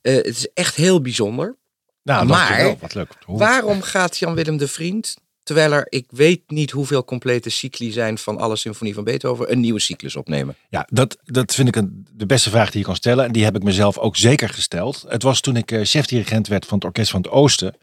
Uh, 0.02 0.16
het 0.16 0.28
is 0.28 0.48
echt 0.54 0.76
heel 0.76 1.02
bijzonder. 1.02 1.62
Nou, 2.04 2.26
maar 2.26 2.76
wat 2.80 2.94
leuk. 2.94 3.18
waarom 3.26 3.82
gaat 3.82 4.18
Jan-Willem 4.18 4.58
de 4.58 4.68
Vriend, 4.68 5.16
terwijl 5.44 5.72
er 5.72 5.86
ik 5.90 6.06
weet 6.10 6.42
niet 6.48 6.72
hoeveel 6.72 7.06
complete 7.06 7.50
cycli 7.50 7.92
zijn 7.92 8.18
van 8.18 8.38
alle 8.38 8.56
symfonie 8.56 8.94
van 8.94 9.04
Beethoven, 9.04 9.52
een 9.52 9.60
nieuwe 9.60 9.80
cyclus 9.80 10.16
opnemen? 10.16 10.56
Ja, 10.70 10.88
dat, 10.92 11.18
dat 11.24 11.54
vind 11.54 11.68
ik 11.68 11.76
een, 11.76 12.08
de 12.12 12.26
beste 12.26 12.50
vraag 12.50 12.72
die 12.72 12.80
je 12.80 12.86
kan 12.86 12.96
stellen. 12.96 13.26
En 13.26 13.32
die 13.32 13.44
heb 13.44 13.56
ik 13.56 13.64
mezelf 13.64 13.98
ook 13.98 14.16
zeker 14.16 14.50
gesteld. 14.50 15.06
Het 15.08 15.24
was 15.24 15.42
toen 15.42 15.56
ik 15.56 15.72
uh, 15.72 15.84
chefdirigent 15.84 16.48
werd 16.48 16.66
van 16.66 16.78
het 16.78 16.86
Orkest 16.88 17.12
van 17.12 17.22
het 17.22 17.32
Oosten 17.32 17.76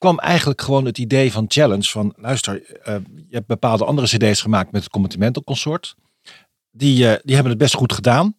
kwam 0.00 0.18
eigenlijk 0.18 0.60
gewoon 0.60 0.84
het 0.84 0.98
idee 0.98 1.32
van 1.32 1.44
challenge 1.48 1.88
van 1.88 2.12
luister, 2.16 2.62
uh, 2.88 2.94
je 3.28 3.34
hebt 3.34 3.46
bepaalde 3.46 3.84
andere 3.84 4.06
cd's 4.06 4.40
gemaakt 4.40 4.72
met 4.72 4.82
het 4.82 4.90
Commitmental 4.90 5.44
Consort. 5.44 5.94
Die, 6.70 7.04
uh, 7.04 7.12
die 7.22 7.34
hebben 7.34 7.52
het 7.52 7.58
best 7.58 7.74
goed 7.74 7.92
gedaan. 7.92 8.34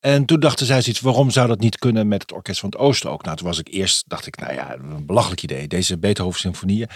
En 0.00 0.24
toen 0.24 0.40
dachten 0.40 0.66
zij 0.66 0.82
zoiets, 0.82 1.00
waarom 1.00 1.30
zou 1.30 1.48
dat 1.48 1.60
niet 1.60 1.78
kunnen 1.78 2.08
met 2.08 2.22
het 2.22 2.32
Orkest 2.32 2.60
van 2.60 2.68
het 2.68 2.78
Oosten 2.78 3.10
ook? 3.10 3.24
Nou, 3.24 3.36
toen 3.36 3.46
was 3.46 3.58
ik 3.58 3.68
eerst, 3.68 4.08
dacht 4.08 4.26
ik, 4.26 4.36
nou 4.36 4.52
ja, 4.52 4.74
een 4.74 5.06
belachelijk 5.06 5.42
idee, 5.42 5.68
deze 5.68 5.98
Beethoven 5.98 6.40
symfonieën. 6.40 6.88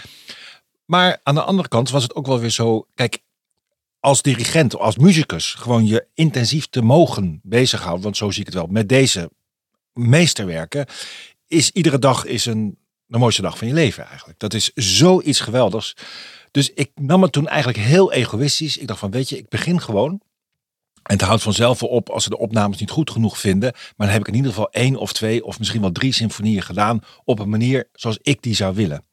Maar 0.85 1.19
aan 1.23 1.35
de 1.35 1.43
andere 1.43 1.67
kant 1.67 1.89
was 1.89 2.03
het 2.03 2.15
ook 2.15 2.27
wel 2.27 2.39
weer 2.39 2.49
zo, 2.49 2.87
kijk, 2.95 3.19
als 3.99 4.21
dirigent, 4.21 4.77
als 4.77 4.97
muzikus, 4.97 5.53
gewoon 5.53 5.85
je 5.85 6.07
intensief 6.13 6.67
te 6.67 6.81
mogen 6.81 7.39
bezighouden, 7.43 8.03
want 8.03 8.17
zo 8.17 8.31
zie 8.31 8.39
ik 8.39 8.45
het 8.45 8.55
wel, 8.55 8.67
met 8.67 8.89
deze 8.89 9.31
meesterwerken, 9.93 10.85
is 11.47 11.71
iedere 11.71 11.99
dag 11.99 12.25
is 12.25 12.45
een 12.45 12.77
de 13.05 13.17
mooiste 13.17 13.41
dag 13.41 13.57
van 13.57 13.67
je 13.67 13.73
leven 13.73 14.05
eigenlijk. 14.05 14.39
Dat 14.39 14.53
is 14.53 14.71
zoiets 14.75 15.39
geweldigs. 15.39 15.95
Dus 16.51 16.73
ik 16.73 16.91
nam 16.95 17.21
het 17.21 17.31
toen 17.31 17.47
eigenlijk 17.47 17.77
heel 17.77 18.11
egoïstisch. 18.11 18.77
Ik 18.77 18.87
dacht 18.87 18.99
van, 18.99 19.11
weet 19.11 19.29
je, 19.29 19.37
ik 19.37 19.49
begin 19.49 19.81
gewoon. 19.81 20.21
En 21.03 21.13
het 21.15 21.21
houdt 21.21 21.43
vanzelf 21.43 21.79
wel 21.79 21.89
op 21.89 22.09
als 22.09 22.23
ze 22.23 22.29
de 22.29 22.37
opnames 22.37 22.79
niet 22.79 22.89
goed 22.89 23.11
genoeg 23.11 23.39
vinden. 23.39 23.71
Maar 23.73 24.07
dan 24.07 24.09
heb 24.09 24.21
ik 24.21 24.27
in 24.27 24.35
ieder 24.35 24.51
geval 24.51 24.71
één 24.71 24.95
of 24.95 25.13
twee 25.13 25.45
of 25.45 25.59
misschien 25.59 25.81
wel 25.81 25.91
drie 25.91 26.13
symfonieën 26.13 26.61
gedaan 26.61 26.99
op 27.23 27.39
een 27.39 27.49
manier 27.49 27.89
zoals 27.93 28.19
ik 28.21 28.41
die 28.41 28.55
zou 28.55 28.75
willen. 28.75 29.03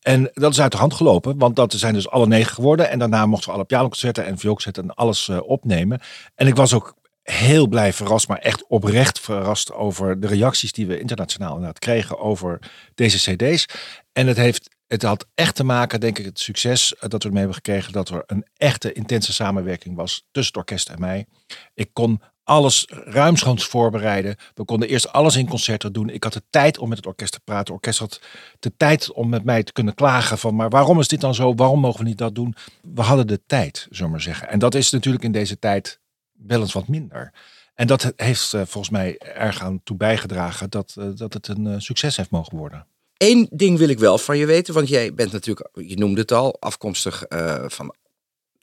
En 0.00 0.30
dat 0.32 0.52
is 0.52 0.60
uit 0.60 0.72
de 0.72 0.78
hand 0.78 0.94
gelopen, 0.94 1.38
want 1.38 1.56
dat 1.56 1.72
zijn 1.72 1.94
dus 1.94 2.08
alle 2.08 2.26
negen 2.26 2.54
geworden. 2.54 2.90
En 2.90 2.98
daarna 2.98 3.26
mochten 3.26 3.48
we 3.48 3.54
alle 3.54 3.64
pianoconcerten 3.64 4.26
en 4.26 4.38
vioolconcerten 4.38 4.82
en 4.82 4.94
alles 4.94 5.28
uh, 5.28 5.38
opnemen. 5.42 6.00
En 6.34 6.46
ik 6.46 6.56
was 6.56 6.74
ook 6.74 6.94
heel 7.30 7.66
blij 7.66 7.92
verrast, 7.92 8.28
maar 8.28 8.38
echt 8.38 8.66
oprecht 8.66 9.20
verrast 9.20 9.72
over 9.72 10.20
de 10.20 10.26
reacties 10.26 10.72
die 10.72 10.86
we 10.86 11.00
internationaal 11.00 11.50
inderdaad 11.50 11.78
kregen 11.78 12.18
over 12.18 12.58
deze 12.94 13.34
CD's. 13.36 13.66
En 14.12 14.26
het 14.26 14.36
heeft. 14.36 14.78
Het 14.86 15.02
had 15.02 15.26
echt 15.34 15.54
te 15.54 15.64
maken, 15.64 16.00
denk 16.00 16.18
ik, 16.18 16.24
het 16.24 16.38
succes 16.38 16.94
dat 17.00 17.12
we 17.12 17.18
ermee 17.18 17.38
hebben 17.38 17.54
gekregen, 17.54 17.92
dat 17.92 18.08
er 18.08 18.22
een 18.26 18.46
echte 18.56 18.92
intense 18.92 19.32
samenwerking 19.32 19.96
was 19.96 20.26
tussen 20.30 20.52
het 20.52 20.68
orkest 20.68 20.88
en 20.88 21.00
mij. 21.00 21.26
Ik 21.74 21.90
kon 21.92 22.20
alles 22.50 22.84
ruimschoots 22.88 23.64
voorbereiden. 23.64 24.36
We 24.54 24.64
konden 24.64 24.88
eerst 24.88 25.12
alles 25.12 25.36
in 25.36 25.48
concerten 25.48 25.92
doen. 25.92 26.08
Ik 26.08 26.24
had 26.24 26.32
de 26.32 26.42
tijd 26.50 26.78
om 26.78 26.88
met 26.88 26.96
het 26.96 27.06
orkest 27.06 27.32
te 27.32 27.40
praten. 27.44 27.74
Het 27.74 27.84
orkest 27.84 27.98
had 27.98 28.20
de 28.58 28.72
tijd 28.76 29.12
om 29.12 29.28
met 29.28 29.44
mij 29.44 29.62
te 29.62 29.72
kunnen 29.72 29.94
klagen 29.94 30.38
van, 30.38 30.54
maar 30.54 30.68
waarom 30.68 31.00
is 31.00 31.08
dit 31.08 31.20
dan 31.20 31.34
zo? 31.34 31.54
Waarom 31.54 31.80
mogen 31.80 32.00
we 32.00 32.08
niet 32.08 32.18
dat 32.18 32.34
doen? 32.34 32.54
We 32.94 33.02
hadden 33.02 33.26
de 33.26 33.40
tijd, 33.46 33.86
zullen 33.90 34.12
we 34.12 34.18
zeggen. 34.18 34.48
En 34.48 34.58
dat 34.58 34.74
is 34.74 34.90
natuurlijk 34.90 35.24
in 35.24 35.32
deze 35.32 35.58
tijd 35.58 36.00
wel 36.46 36.60
eens 36.60 36.72
wat 36.72 36.88
minder. 36.88 37.32
En 37.74 37.86
dat 37.86 38.12
heeft 38.16 38.52
uh, 38.52 38.60
volgens 38.60 38.90
mij 38.90 39.18
erg 39.18 39.62
aan 39.62 39.80
toe 39.82 39.96
bijgedragen 39.96 40.70
dat, 40.70 40.94
uh, 40.98 41.04
dat 41.14 41.32
het 41.32 41.48
een 41.48 41.66
uh, 41.66 41.74
succes 41.78 42.16
heeft 42.16 42.30
mogen 42.30 42.56
worden. 42.56 42.86
Eén 43.16 43.48
ding 43.50 43.78
wil 43.78 43.88
ik 43.88 43.98
wel 43.98 44.18
van 44.18 44.38
je 44.38 44.46
weten, 44.46 44.74
want 44.74 44.88
jij 44.88 45.14
bent 45.14 45.32
natuurlijk, 45.32 45.68
je 45.72 45.96
noemde 45.96 46.20
het 46.20 46.32
al, 46.32 46.60
afkomstig 46.60 47.24
van 47.66 47.94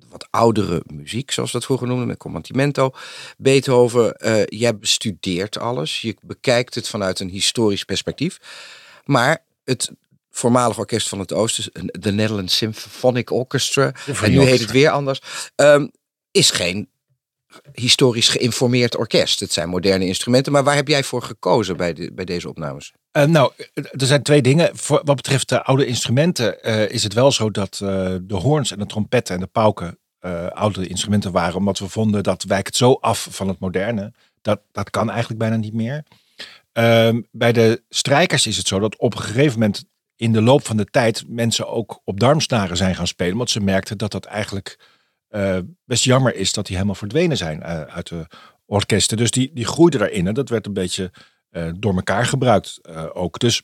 wat 0.09 0.27
oudere 0.29 0.83
muziek, 0.93 1.31
zoals 1.31 1.51
we 1.51 1.57
dat 1.57 1.65
vroeger 1.65 1.87
noemden, 1.87 2.07
met 2.07 2.17
Compartimento, 2.17 2.91
Beethoven. 3.37 4.15
jij 4.45 4.77
bestudeert 4.77 5.57
alles, 5.57 6.01
je 6.01 6.15
bekijkt 6.21 6.75
het 6.75 6.87
vanuit 6.87 7.19
een 7.19 7.29
historisch 7.29 7.83
perspectief. 7.83 8.39
Maar 9.05 9.43
het 9.63 9.91
voormalig 10.31 10.77
orkest 10.77 11.09
van 11.09 11.19
het 11.19 11.33
Oosten, 11.33 11.71
de 11.99 12.11
Netherlands 12.11 12.57
Symphonic 12.57 13.31
Orchestra, 13.31 13.91
en 14.21 14.31
nu 14.31 14.39
heet 14.39 14.59
het 14.59 14.71
weer 14.71 14.89
anders, 14.89 15.21
um, 15.55 15.91
is 16.31 16.51
geen 16.51 16.89
historisch 17.73 18.29
geïnformeerd 18.29 18.97
orkest. 18.97 19.39
Het 19.39 19.53
zijn 19.53 19.69
moderne 19.69 20.05
instrumenten, 20.05 20.51
maar 20.51 20.63
waar 20.63 20.75
heb 20.75 20.87
jij 20.87 21.03
voor 21.03 21.21
gekozen 21.21 21.77
bij, 21.77 21.93
de, 21.93 22.11
bij 22.13 22.25
deze 22.25 22.49
opnames? 22.49 22.93
Uh, 23.17 23.23
nou, 23.23 23.51
er 23.73 24.05
zijn 24.05 24.23
twee 24.23 24.41
dingen. 24.41 24.71
Wat 24.87 25.15
betreft 25.15 25.49
de 25.49 25.63
oude 25.63 25.85
instrumenten 25.85 26.57
uh, 26.61 26.89
is 26.89 27.03
het 27.03 27.13
wel 27.13 27.31
zo 27.31 27.51
dat 27.51 27.75
de 27.77 28.35
hoorns 28.35 28.71
en 28.71 28.79
de 28.79 28.85
trompetten 28.85 29.35
en 29.35 29.41
de 29.41 29.47
pauken 29.47 29.99
oude 30.49 30.87
instrumenten 30.87 31.31
waren. 31.31 31.55
Omdat 31.55 31.79
we 31.79 31.89
vonden 31.89 32.23
dat 32.23 32.43
wijkt 32.43 32.75
zo 32.75 32.93
af 32.93 33.27
van 33.31 33.47
het 33.47 33.59
moderne. 33.59 34.13
Dat, 34.41 34.59
dat 34.71 34.89
kan 34.89 35.09
eigenlijk 35.09 35.39
bijna 35.39 35.55
niet 35.55 35.73
meer. 35.73 36.03
Ehm, 36.77 37.21
bij 37.31 37.51
de 37.51 37.83
strijkers 37.89 38.47
is 38.47 38.57
het 38.57 38.67
zo 38.67 38.79
dat 38.79 38.97
op 38.97 39.13
een 39.15 39.21
gegeven 39.21 39.59
moment 39.59 39.85
in 40.15 40.33
de 40.33 40.41
loop 40.41 40.65
van 40.65 40.77
de 40.77 40.85
tijd 40.85 41.23
mensen 41.27 41.67
ook 41.67 42.01
op 42.03 42.19
darmsnaren 42.19 42.77
zijn 42.77 42.95
gaan 42.95 43.07
spelen. 43.07 43.37
Want 43.37 43.49
ze 43.49 43.59
merkten 43.59 43.97
dat 43.97 44.11
dat 44.11 44.25
eigenlijk 44.25 44.79
uh, 45.29 45.57
best 45.85 46.03
jammer 46.03 46.35
is 46.35 46.53
dat 46.53 46.65
die 46.65 46.75
helemaal 46.75 46.97
verdwenen 46.97 47.37
zijn 47.37 47.59
uh, 47.59 47.81
uit 47.81 48.07
de 48.07 48.27
orkesten. 48.65 49.17
Dus 49.17 49.31
die, 49.31 49.51
die 49.53 49.65
groeiden 49.65 49.99
daarin 49.99 50.27
en 50.27 50.33
dat 50.33 50.49
werd 50.49 50.65
een 50.65 50.73
beetje 50.73 51.11
uh, 51.51 51.69
door 51.77 51.95
elkaar 51.95 52.25
gebruikt 52.25 52.87
ook. 53.13 53.39
Dus, 53.39 53.61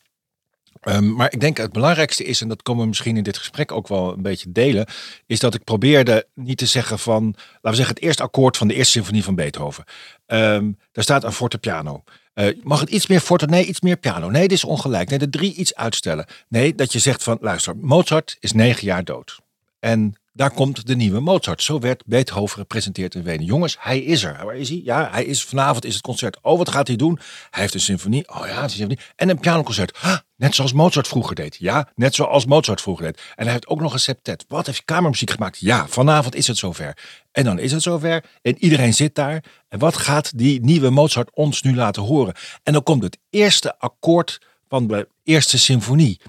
um, 0.82 1.14
maar 1.16 1.32
ik 1.32 1.40
denk 1.40 1.58
het 1.58 1.72
belangrijkste 1.72 2.24
is, 2.24 2.42
en 2.42 2.48
dat 2.48 2.62
komen 2.62 2.82
we 2.82 2.88
misschien 2.88 3.18
in 3.18 3.24
dit 3.24 3.38
gesprek 3.38 3.72
ook 3.72 3.88
wel 3.88 4.14
een 4.14 4.22
beetje 4.22 4.52
delen, 4.52 4.88
is 5.26 5.40
dat 5.40 5.54
ik 5.54 5.64
probeerde 5.64 6.28
niet 6.34 6.58
te 6.58 6.66
zeggen 6.66 7.00
van, 7.00 7.24
laten 7.36 7.70
we 7.70 7.76
zeggen, 7.76 7.96
het 7.96 8.04
eerste 8.04 8.24
akkoord 8.24 8.58
van 8.58 8.68
de 8.68 8.74
eerste 8.74 8.92
symfonie 8.92 9.24
van 9.24 9.36
Beethoven. 9.36 9.84
Um, 10.26 10.78
daar 10.92 11.04
staat 11.04 11.24
een 11.24 11.32
fortepiano. 11.32 12.04
Uh, 12.34 12.64
mag 12.64 12.80
het 12.80 12.90
iets 12.90 13.08
meer 13.08 13.20
forte? 13.20 13.46
Nee, 13.46 13.66
iets 13.66 13.82
meer 13.82 13.98
piano. 13.98 14.30
Nee, 14.30 14.42
dit 14.42 14.58
is 14.58 14.64
ongelijk. 14.64 15.10
Nee, 15.10 15.20
de 15.20 15.30
drie 15.30 15.54
iets 15.54 15.76
uitstellen. 15.76 16.26
Nee, 16.48 16.76
dat 16.76 16.94
je 16.94 17.00
zegt 17.00 17.24
van, 17.24 17.38
luister, 17.42 17.78
Mozart 17.78 18.38
is 18.40 18.52
negen 18.52 18.86
jaar 18.86 19.04
dood. 19.04 19.40
En 19.80 20.16
daar 20.34 20.52
komt 20.52 20.88
de 20.88 20.96
nieuwe 20.96 21.20
Mozart. 21.20 21.64
Zo 21.64 21.80
werd 21.80 22.06
Beethoven 22.06 22.58
gepresenteerd 22.58 23.16
in 23.16 23.24
Wenen. 23.24 23.46
Jongens, 23.46 23.78
hij 23.80 24.00
is 24.00 24.24
er. 24.24 24.46
Waar 24.46 24.56
is 24.56 24.70
hij? 24.70 24.82
Ja, 24.84 25.10
hij 25.12 25.26
is 25.26 25.44
vanavond 25.44 25.86
is 25.86 25.94
het 25.94 26.04
concert. 26.04 26.38
Oh, 26.42 26.58
wat 26.58 26.70
gaat 26.70 26.88
hij 26.88 26.96
doen? 26.96 27.20
Hij 27.50 27.62
heeft 27.62 27.74
een 27.74 27.80
symfonie. 27.80 28.30
Oh 28.30 28.48
ja, 28.48 28.64
een 28.64 28.70
symfonie. 28.70 29.00
En 29.16 29.30
een 29.30 29.40
pianoconcert. 29.40 29.98
Ah, 30.02 30.18
net 30.36 30.56
zoals 30.56 30.74
Mozart 30.74 31.08
vroeger 31.08 31.36
deed. 31.36 31.56
Ja, 31.60 31.90
net 31.96 32.16
zoals 32.16 32.46
Mozart 32.46 32.82
vroeger 32.82 33.06
deed. 33.06 33.22
En 33.36 33.44
hij 33.44 33.52
heeft 33.52 33.68
ook 33.68 33.82
nog 33.82 33.94
een 33.94 34.00
septet. 34.00 34.46
Wat 34.48 34.66
heeft 34.66 34.86
kamermuziek 34.86 35.30
gemaakt? 35.30 35.60
Ja, 35.60 35.88
vanavond 35.88 36.36
is 36.36 36.48
het 36.48 36.58
zover. 36.58 36.98
En 37.32 37.44
dan 37.44 37.60
is 37.60 37.72
het 37.72 37.82
zover. 37.82 38.24
En 38.42 38.58
iedereen 38.58 38.94
zit 38.94 39.16
daar. 39.16 39.44
En 39.68 39.80
wat 39.80 39.98
gaat 39.98 40.38
die 40.38 40.62
nieuwe 40.62 40.90
Mozart 40.90 41.30
ons 41.34 41.62
nu 41.62 41.76
laten 41.76 42.04
horen? 42.04 42.34
En 42.64 42.74
dan 42.74 42.84
komt 42.84 43.04
het 43.04 43.18
eerste 43.30 43.80
akkoord 43.80 44.42
van 44.68 44.88
de 44.88 45.08
eerste 45.24 45.60
symfonie. 45.60 46.20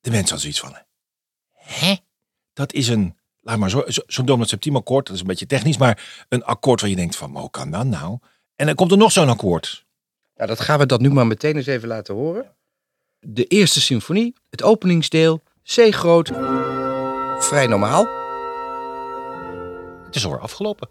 De 0.00 0.10
mensen 0.10 0.36
hadden 0.36 0.40
zoiets 0.40 0.60
van... 0.60 0.76
Hè? 1.52 1.94
Dat 2.56 2.72
is 2.72 2.88
een, 2.88 3.16
laat 3.40 3.58
maar 3.58 3.70
zo, 3.70 3.82
zo'n 3.86 4.04
zo 4.06 4.24
dominant 4.24 4.48
septiem 4.48 4.76
akkoord, 4.76 5.06
dat 5.06 5.14
is 5.14 5.20
een 5.20 5.26
beetje 5.26 5.46
technisch, 5.46 5.76
maar 5.76 6.24
een 6.28 6.44
akkoord 6.44 6.80
waar 6.80 6.90
je 6.90 6.96
denkt 6.96 7.16
van, 7.16 7.36
hoe 7.36 7.50
kan 7.50 7.70
dat 7.70 7.86
nou? 7.86 8.18
En 8.56 8.66
dan 8.66 8.74
komt 8.74 8.90
er 8.90 8.96
nog 8.96 9.12
zo'n 9.12 9.28
akkoord. 9.28 9.84
Ja, 10.34 10.46
dat 10.46 10.60
gaan 10.60 10.78
we 10.78 10.86
dat 10.86 11.00
nu 11.00 11.10
maar 11.10 11.26
meteen 11.26 11.56
eens 11.56 11.66
even 11.66 11.88
laten 11.88 12.14
horen. 12.14 12.54
De 13.20 13.44
eerste 13.44 13.80
symfonie, 13.80 14.34
het 14.50 14.62
openingsdeel, 14.62 15.42
C 15.62 15.94
groot, 15.94 16.28
vrij 17.38 17.66
normaal. 17.66 18.06
Het 20.04 20.14
is 20.14 20.24
alweer 20.24 20.40
afgelopen. 20.40 20.88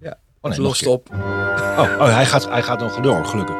Ja, 0.00 0.18
oh, 0.40 0.50
nee, 0.50 0.60
lost 0.60 0.86
op. 0.86 1.10
Oh, 1.10 1.96
oh, 1.98 2.14
hij, 2.14 2.26
gaat, 2.26 2.48
hij 2.48 2.62
gaat 2.62 2.80
nog 2.80 3.00
door, 3.00 3.24
gelukkig. 3.24 3.56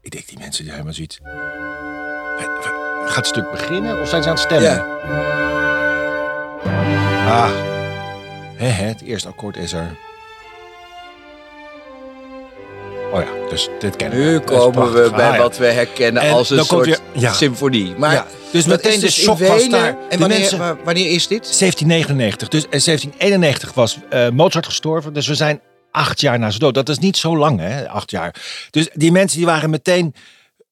Ik 0.00 0.10
denk 0.10 0.26
die 0.26 0.38
mensen 0.38 0.62
die 0.62 0.72
helemaal 0.72 0.94
zoiets... 0.94 1.20
Gaat 3.06 3.16
het 3.16 3.26
stuk 3.26 3.50
beginnen 3.50 4.00
of 4.00 4.08
zijn 4.08 4.22
ze 4.22 4.28
aan 4.28 4.34
het 4.34 4.44
stemmen? 4.44 4.70
Ja. 4.70 4.92
Ah, 7.26 7.50
he, 8.56 8.66
he, 8.66 8.84
het 8.84 9.02
eerste 9.02 9.28
akkoord 9.28 9.56
is 9.56 9.72
er. 9.72 9.96
Oh 13.12 13.20
ja, 13.20 13.48
dus 13.50 13.68
dit 13.78 13.96
kennen 13.96 14.18
we. 14.18 14.24
Nu 14.24 14.38
komen 14.38 14.92
we 14.92 15.10
bij 15.10 15.28
ah, 15.28 15.34
ja. 15.34 15.42
wat 15.42 15.58
we 15.58 15.66
herkennen 15.66 16.22
en 16.22 16.32
als 16.32 16.50
een 16.50 16.64
soort 16.64 17.00
ja. 17.12 17.32
symfonie. 17.32 17.94
Maar 17.96 18.12
ja. 18.12 18.26
Dus 18.52 18.66
meteen 18.66 19.00
de 19.00 19.10
shock 19.10 19.38
was 19.38 19.68
daar. 19.68 19.96
En 20.08 20.18
wanneer, 20.18 20.38
mensen, 20.38 20.58
wanneer 20.84 21.10
is 21.10 21.26
dit? 21.26 21.58
1799. 21.58 22.48
Dus 22.48 22.62
1791 22.62 23.68
eh, 23.68 23.74
was 23.74 23.98
uh, 24.12 24.28
Mozart 24.28 24.66
gestorven. 24.66 25.12
Dus 25.12 25.26
we 25.26 25.34
zijn 25.34 25.60
acht 25.90 26.20
jaar 26.20 26.38
na 26.38 26.48
zijn 26.48 26.60
dood. 26.60 26.74
Dat 26.74 26.88
is 26.88 26.98
niet 26.98 27.16
zo 27.16 27.36
lang, 27.36 27.60
hè? 27.60 27.88
Acht 27.88 28.10
jaar. 28.10 28.34
Dus 28.70 28.88
die 28.92 29.12
mensen 29.12 29.38
die 29.38 29.46
waren 29.46 29.70
meteen 29.70 30.14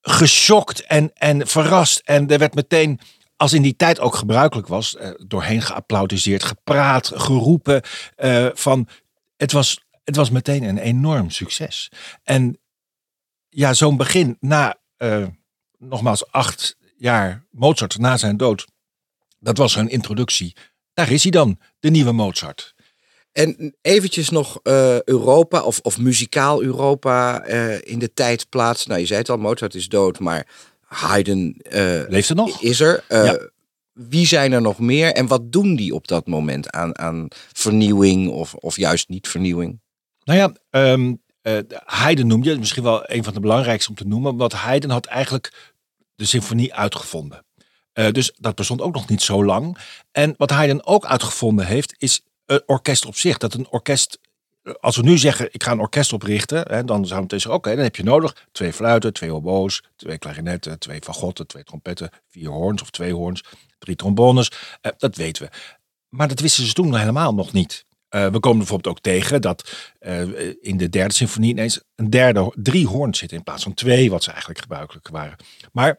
geschokt 0.03 0.87
en, 0.87 1.11
en 1.15 1.47
verrast. 1.47 1.99
En 2.05 2.29
er 2.29 2.39
werd 2.39 2.55
meteen, 2.55 3.01
als 3.37 3.53
in 3.53 3.63
die 3.63 3.77
tijd 3.77 4.01
ook 4.01 4.15
gebruikelijk 4.15 4.69
was, 4.69 4.97
eh, 4.97 5.11
doorheen 5.27 5.63
geapplaudiseerd, 5.63 6.45
gepraat, 6.45 7.13
geroepen. 7.15 7.83
eh, 8.17 8.49
van, 8.55 8.89
het, 9.37 9.53
was, 9.53 9.85
het 10.05 10.17
was 10.17 10.31
meteen 10.31 10.63
een 10.63 10.79
enorm 10.79 11.31
succes. 11.31 11.91
En 12.23 12.59
ja, 13.49 13.75
zo'n 13.75 13.97
begin 13.97 14.37
na, 14.41 14.77
eh, 14.97 15.27
nogmaals, 15.79 16.31
acht 16.31 16.77
jaar 16.97 17.47
Mozart 17.51 17.99
na 17.99 18.17
zijn 18.17 18.37
dood. 18.37 18.67
Dat 19.39 19.57
was 19.57 19.77
een 19.77 19.89
introductie. 19.89 20.57
Daar 20.95 21.11
is 21.11 21.23
hij 21.23 21.31
dan, 21.31 21.59
de 21.79 21.91
nieuwe 21.91 22.13
Mozart. 22.13 22.75
En 23.33 23.75
eventjes 23.81 24.31
nog 24.31 24.61
eh, 24.63 25.03
Europa 25.03 25.63
of, 25.63 25.81
of 25.83 25.99
muzikaal 25.99 26.63
Europa 26.63 27.43
eh, 27.45 27.93
in 27.93 27.99
de 27.99 28.13
tijd 28.13 28.49
plaatsen. 28.49 28.89
Nou, 28.89 29.01
je 29.01 29.07
zei 29.07 29.19
het 29.19 29.31
al, 29.31 29.37
Mozart 29.37 29.75
is 29.75 29.89
dood, 29.89 30.19
maar 30.19 30.47
Haydn 30.81 31.61
eh, 31.63 32.03
Leeft 32.09 32.29
er 32.29 32.35
nog? 32.35 32.63
is 32.63 32.81
er. 32.81 33.05
Ja. 33.09 33.51
Wie 33.93 34.27
zijn 34.27 34.53
er 34.53 34.61
nog 34.61 34.79
meer 34.79 35.13
en 35.13 35.27
wat 35.27 35.53
doen 35.53 35.77
die 35.77 35.95
op 35.95 36.09
dat 36.09 36.27
moment 36.27 36.71
aan, 36.71 36.99
aan 36.99 37.29
vernieuwing 37.53 38.29
of, 38.29 38.55
of 38.55 38.77
juist 38.77 39.09
niet 39.09 39.29
vernieuwing? 39.29 39.81
Nou 40.25 40.39
ja, 40.39 40.53
eh, 41.43 41.59
Haydn 41.85 42.27
noem 42.27 42.43
je, 42.45 42.59
misschien 42.59 42.83
wel 42.83 43.03
een 43.11 43.25
van 43.25 43.35
de 43.35 43.41
belangrijkste 43.41 43.91
om 43.91 43.97
te 43.97 44.07
noemen, 44.07 44.37
want 44.37 44.53
Haydn 44.53 44.91
had 44.91 45.07
eigenlijk 45.07 45.73
de 46.15 46.25
symfonie 46.25 46.75
uitgevonden. 46.75 47.45
Dus 47.93 48.33
dat 48.39 48.55
bestond 48.55 48.81
ook 48.81 48.95
nog 48.95 49.09
niet 49.09 49.23
zo 49.23 49.45
lang. 49.45 49.79
En 50.13 50.35
wat 50.37 50.51
Haydn 50.51 50.81
ook 50.85 51.05
uitgevonden 51.05 51.67
heeft, 51.67 51.95
is 51.99 52.23
een 52.53 52.63
orkest 52.67 53.07
op 53.07 53.17
zich. 53.17 53.39
Dat 53.39 53.55
een 53.55 53.67
orkest, 53.71 54.19
eh, 54.63 54.73
als 54.81 54.97
we 54.97 55.03
nu 55.03 55.19
zeggen, 55.19 55.49
ik 55.53 55.63
ga 55.63 55.73
een 55.73 55.81
orkest 55.81 56.13
oprichten, 56.13 56.69
hè, 56.69 56.85
dan 56.85 57.07
we 57.07 57.15
meteen 57.15 57.41
zeggen, 57.41 57.53
oké, 57.53 57.75
dan 57.75 57.85
heb 57.85 57.97
je 57.97 58.03
nodig 58.03 58.47
twee 58.53 58.73
fluiten, 58.73 59.13
twee 59.13 59.35
oboes, 59.35 59.83
twee 59.97 60.19
klarinetten, 60.19 60.79
twee 60.79 61.01
fagotten, 61.03 61.47
twee 61.47 61.65
trompetten, 61.65 62.11
vier 62.31 62.49
hoorns 62.49 62.83
of 62.83 62.91
twee 62.91 63.15
hoorns, 63.15 63.45
drie 63.79 63.97
trombones. 63.97 64.51
Eh, 64.81 64.93
dat 64.99 65.17
weten 65.17 65.43
we. 65.45 65.51
Maar 66.09 66.29
dat 66.29 66.41
wisten 66.41 66.67
ze 66.67 66.73
toen 66.73 66.97
helemaal 66.97 67.35
nog 67.35 67.53
niet. 67.53 67.85
Eh, 68.13 68.27
we 68.27 68.41
komen 68.41 68.59
bijvoorbeeld 68.59 68.97
ook 68.97 69.03
tegen 69.03 69.41
dat 69.41 69.73
eh, 69.99 70.49
in 70.61 70.77
de 70.77 70.89
derde 70.89 71.15
symfonie 71.15 71.51
ineens 71.51 71.81
een 71.95 72.11
derde, 72.11 72.53
drie 72.57 72.87
hoorns 72.87 73.19
zitten 73.19 73.37
in 73.37 73.43
plaats 73.43 73.63
van 73.63 73.75
twee, 73.75 74.11
wat 74.11 74.23
ze 74.23 74.31
eigenlijk 74.31 74.61
gebruikelijk 74.61 75.09
waren. 75.09 75.37
Maar 75.73 75.99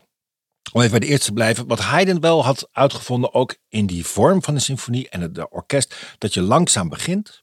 om 0.73 0.81
even 0.81 0.91
bij 0.91 0.99
de 0.99 1.05
eerste 1.05 1.25
te 1.25 1.33
blijven, 1.33 1.67
wat 1.67 1.79
Haydn 1.79 2.19
wel 2.19 2.43
had 2.43 2.69
uitgevonden, 2.71 3.33
ook 3.33 3.55
in 3.69 3.85
die 3.85 4.05
vorm 4.05 4.43
van 4.43 4.53
de 4.53 4.59
symfonie 4.59 5.09
en 5.09 5.21
het 5.21 5.51
orkest, 5.51 5.95
dat 6.17 6.33
je 6.33 6.41
langzaam 6.41 6.89
begint 6.89 7.41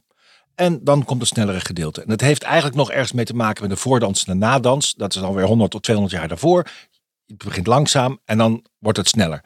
en 0.54 0.84
dan 0.84 1.04
komt 1.04 1.20
een 1.20 1.26
snellere 1.26 1.60
gedeelte. 1.60 2.02
En 2.02 2.08
dat 2.08 2.20
heeft 2.20 2.42
eigenlijk 2.42 2.76
nog 2.76 2.90
ergens 2.90 3.12
mee 3.12 3.24
te 3.24 3.34
maken 3.34 3.62
met 3.62 3.70
de 3.70 3.76
voordans 3.76 4.24
en 4.24 4.32
de 4.32 4.46
nadans. 4.46 4.94
Dat 4.94 5.14
is 5.14 5.22
alweer 5.22 5.44
100 5.44 5.70
tot 5.70 5.82
200 5.82 6.18
jaar 6.18 6.28
daarvoor. 6.28 6.66
Het 7.26 7.38
begint 7.38 7.66
langzaam 7.66 8.20
en 8.24 8.38
dan 8.38 8.64
wordt 8.78 8.98
het 8.98 9.08
sneller. 9.08 9.44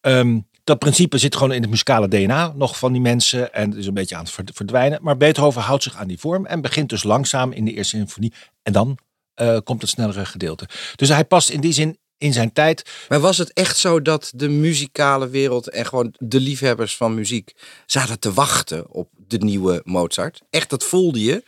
Ehm, 0.00 0.40
dat 0.64 0.78
principe 0.78 1.18
zit 1.18 1.34
gewoon 1.34 1.52
in 1.52 1.60
het 1.60 1.70
muzikale 1.70 2.08
DNA 2.08 2.52
nog 2.54 2.78
van 2.78 2.92
die 2.92 3.00
mensen 3.00 3.52
en 3.52 3.70
het 3.70 3.78
is 3.78 3.86
een 3.86 3.94
beetje 3.94 4.16
aan 4.16 4.24
het 4.24 4.32
verd- 4.32 4.50
verdwijnen. 4.54 4.98
Maar 5.02 5.16
Beethoven 5.16 5.62
houdt 5.62 5.82
zich 5.82 5.96
aan 5.96 6.08
die 6.08 6.18
vorm 6.18 6.46
en 6.46 6.60
begint 6.60 6.88
dus 6.88 7.02
langzaam 7.02 7.52
in 7.52 7.64
de 7.64 7.72
eerste 7.72 7.96
symfonie 7.96 8.32
en 8.62 8.72
dan 8.72 8.98
eh, 9.34 9.58
komt 9.64 9.80
het 9.80 9.90
snellere 9.90 10.26
gedeelte. 10.26 10.68
Dus 10.94 11.08
hij 11.08 11.24
past 11.24 11.50
in 11.50 11.60
die 11.60 11.72
zin 11.72 11.98
in 12.18 12.32
zijn 12.32 12.52
tijd. 12.52 12.90
Maar 13.08 13.20
was 13.20 13.38
het 13.38 13.52
echt 13.52 13.78
zo 13.78 14.02
dat 14.02 14.32
de 14.34 14.48
muzikale 14.48 15.28
wereld 15.28 15.68
en 15.70 15.86
gewoon 15.86 16.14
de 16.18 16.40
liefhebbers 16.40 16.96
van 16.96 17.14
muziek 17.14 17.52
zaten 17.86 18.18
te 18.18 18.32
wachten 18.32 18.90
op 18.90 19.08
de 19.16 19.38
nieuwe 19.38 19.80
Mozart? 19.84 20.42
Echt, 20.50 20.70
dat 20.70 20.84
voelde 20.84 21.20
je? 21.20 21.44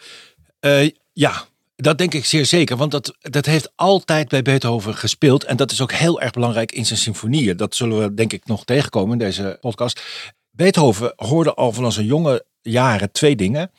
Eh, 0.60 0.90
ja, 1.12 1.46
dat 1.76 1.98
denk 1.98 2.14
ik 2.14 2.24
zeer 2.24 2.46
zeker. 2.46 2.76
Want 2.76 2.90
dat, 2.90 3.16
dat 3.20 3.46
heeft 3.46 3.72
altijd 3.74 4.28
bij 4.28 4.42
Beethoven 4.42 4.94
gespeeld. 4.94 5.44
En 5.44 5.56
dat 5.56 5.70
is 5.70 5.80
ook 5.80 5.92
heel 5.92 6.20
erg 6.20 6.32
belangrijk 6.32 6.72
in 6.72 6.86
zijn 6.86 6.98
symfonieën. 6.98 7.56
Dat 7.56 7.74
zullen 7.74 7.98
we 7.98 8.14
denk 8.14 8.32
ik 8.32 8.46
nog 8.46 8.64
tegenkomen 8.64 9.12
in 9.12 9.18
deze 9.18 9.58
podcast. 9.60 10.02
Beethoven 10.50 11.12
hoorde 11.16 11.54
al 11.54 11.72
vanaf 11.72 11.92
zijn 11.92 12.06
jonge 12.06 12.44
jaren 12.62 13.12
twee 13.12 13.36
dingen. 13.36 13.70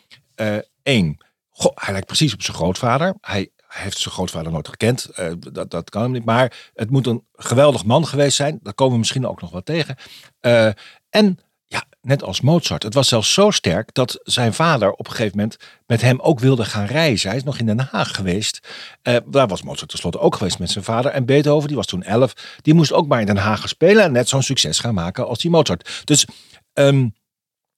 Eén, 0.83 1.17
goh, 1.49 1.71
hij 1.75 1.91
lijkt 1.91 2.07
precies 2.07 2.33
op 2.33 2.41
zijn 2.41 2.57
grootvader. 2.57 3.15
Hij, 3.21 3.49
hij 3.69 3.83
heeft 3.83 3.97
zijn 3.97 4.13
grootvader 4.13 4.51
nooit 4.51 4.67
gekend. 4.67 5.05
Eh, 5.05 5.31
dat, 5.51 5.71
dat 5.71 5.89
kan 5.89 6.01
hem 6.01 6.11
niet. 6.11 6.25
Maar 6.25 6.71
het 6.73 6.89
moet 6.89 7.07
een 7.07 7.23
geweldig 7.33 7.85
man 7.85 8.07
geweest 8.07 8.35
zijn. 8.35 8.59
Daar 8.61 8.73
komen 8.73 8.93
we 8.93 8.99
misschien 8.99 9.27
ook 9.27 9.41
nog 9.41 9.51
wat 9.51 9.65
tegen. 9.65 9.95
Eh, 10.39 10.69
en 11.09 11.39
ja, 11.65 11.83
net 12.01 12.23
als 12.23 12.41
Mozart. 12.41 12.83
Het 12.83 12.93
was 12.93 13.07
zelfs 13.07 13.33
zo 13.33 13.51
sterk 13.51 13.93
dat 13.93 14.19
zijn 14.23 14.53
vader 14.53 14.91
op 14.91 15.05
een 15.05 15.11
gegeven 15.11 15.37
moment 15.37 15.57
met 15.85 16.01
hem 16.01 16.19
ook 16.19 16.39
wilde 16.39 16.65
gaan 16.65 16.85
reizen. 16.85 17.29
Hij 17.29 17.37
is 17.37 17.43
nog 17.43 17.59
in 17.59 17.65
Den 17.65 17.79
Haag 17.79 18.15
geweest. 18.15 18.67
Eh, 19.01 19.17
daar 19.25 19.47
was 19.47 19.61
Mozart 19.61 19.89
tenslotte 19.89 20.19
ook 20.19 20.35
geweest 20.35 20.59
met 20.59 20.71
zijn 20.71 20.83
vader. 20.83 21.11
En 21.11 21.25
Beethoven, 21.25 21.67
die 21.67 21.77
was 21.77 21.85
toen 21.85 22.03
elf, 22.03 22.33
die 22.61 22.73
moest 22.73 22.93
ook 22.93 23.07
maar 23.07 23.19
in 23.19 23.25
Den 23.25 23.37
Haag 23.37 23.69
spelen 23.69 24.03
en 24.03 24.11
net 24.11 24.29
zo'n 24.29 24.43
succes 24.43 24.79
gaan 24.79 24.93
maken 24.93 25.27
als 25.27 25.39
die 25.39 25.51
Mozart. 25.51 26.01
Dus 26.05 26.25
ehm, 26.73 27.07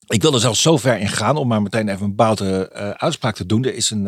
ik 0.08 0.22
wil 0.22 0.34
er 0.34 0.40
zelfs 0.40 0.62
zo 0.62 0.78
ver 0.78 1.00
in 1.00 1.10
gaan 1.10 1.38
om 1.38 1.48
maar 1.48 1.62
meteen 1.62 1.90
even 1.90 2.06
een 2.06 2.16
bouwte 2.16 2.72
uitspraak 2.98 3.36
te 3.36 3.46
doen. 3.46 3.64
Er 3.64 3.76
is 3.76 3.90
een 3.90 4.06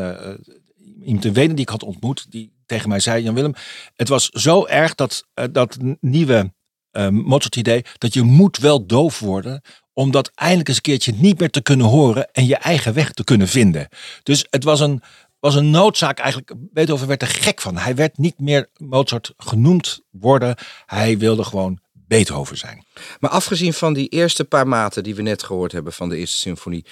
iemand 1.03 1.25
in 1.25 1.33
Wenen 1.33 1.55
die 1.55 1.65
ik 1.65 1.71
had 1.71 1.83
ontmoet, 1.83 2.31
die 2.31 2.51
tegen 2.65 2.89
mij 2.89 2.99
zei, 2.99 3.23
Jan 3.23 3.33
Willem, 3.33 3.53
het 3.95 4.07
was 4.07 4.29
zo 4.29 4.65
erg 4.65 4.95
dat 4.95 5.27
eh, 5.33 5.45
dat 5.51 5.77
nieuwe 5.99 6.53
eh, 6.91 7.07
Mozart-idee, 7.07 7.85
dat 7.97 8.13
je 8.13 8.21
moet 8.21 8.57
wel 8.57 8.85
doof 8.85 9.19
worden 9.19 9.61
om 9.93 10.11
dat 10.11 10.31
eindelijk 10.35 10.67
eens 10.67 10.77
een 10.77 10.83
keertje 10.83 11.13
niet 11.13 11.39
meer 11.39 11.49
te 11.49 11.61
kunnen 11.61 11.85
horen 11.85 12.31
en 12.31 12.45
je 12.45 12.55
eigen 12.55 12.93
weg 12.93 13.11
te 13.11 13.23
kunnen 13.23 13.47
vinden. 13.47 13.87
Dus 14.23 14.47
het 14.49 14.63
was 14.63 14.79
een, 14.79 15.01
was 15.39 15.55
een 15.55 15.69
noodzaak 15.69 16.19
eigenlijk. 16.19 16.53
Beethoven 16.57 17.07
werd 17.07 17.21
er 17.21 17.27
gek 17.27 17.61
van. 17.61 17.77
Hij 17.77 17.95
werd 17.95 18.17
niet 18.17 18.39
meer 18.39 18.69
Mozart 18.77 19.33
genoemd 19.37 20.01
worden. 20.11 20.55
Hij 20.85 21.17
wilde 21.17 21.43
gewoon 21.43 21.79
Beethoven 21.91 22.57
zijn. 22.57 22.85
Maar 23.19 23.29
afgezien 23.29 23.73
van 23.73 23.93
die 23.93 24.07
eerste 24.07 24.45
paar 24.45 24.67
maten 24.67 25.03
die 25.03 25.15
we 25.15 25.21
net 25.21 25.43
gehoord 25.43 25.71
hebben 25.71 25.93
van 25.93 26.09
de 26.09 26.17
eerste 26.17 26.37
symfonie, 26.37 26.85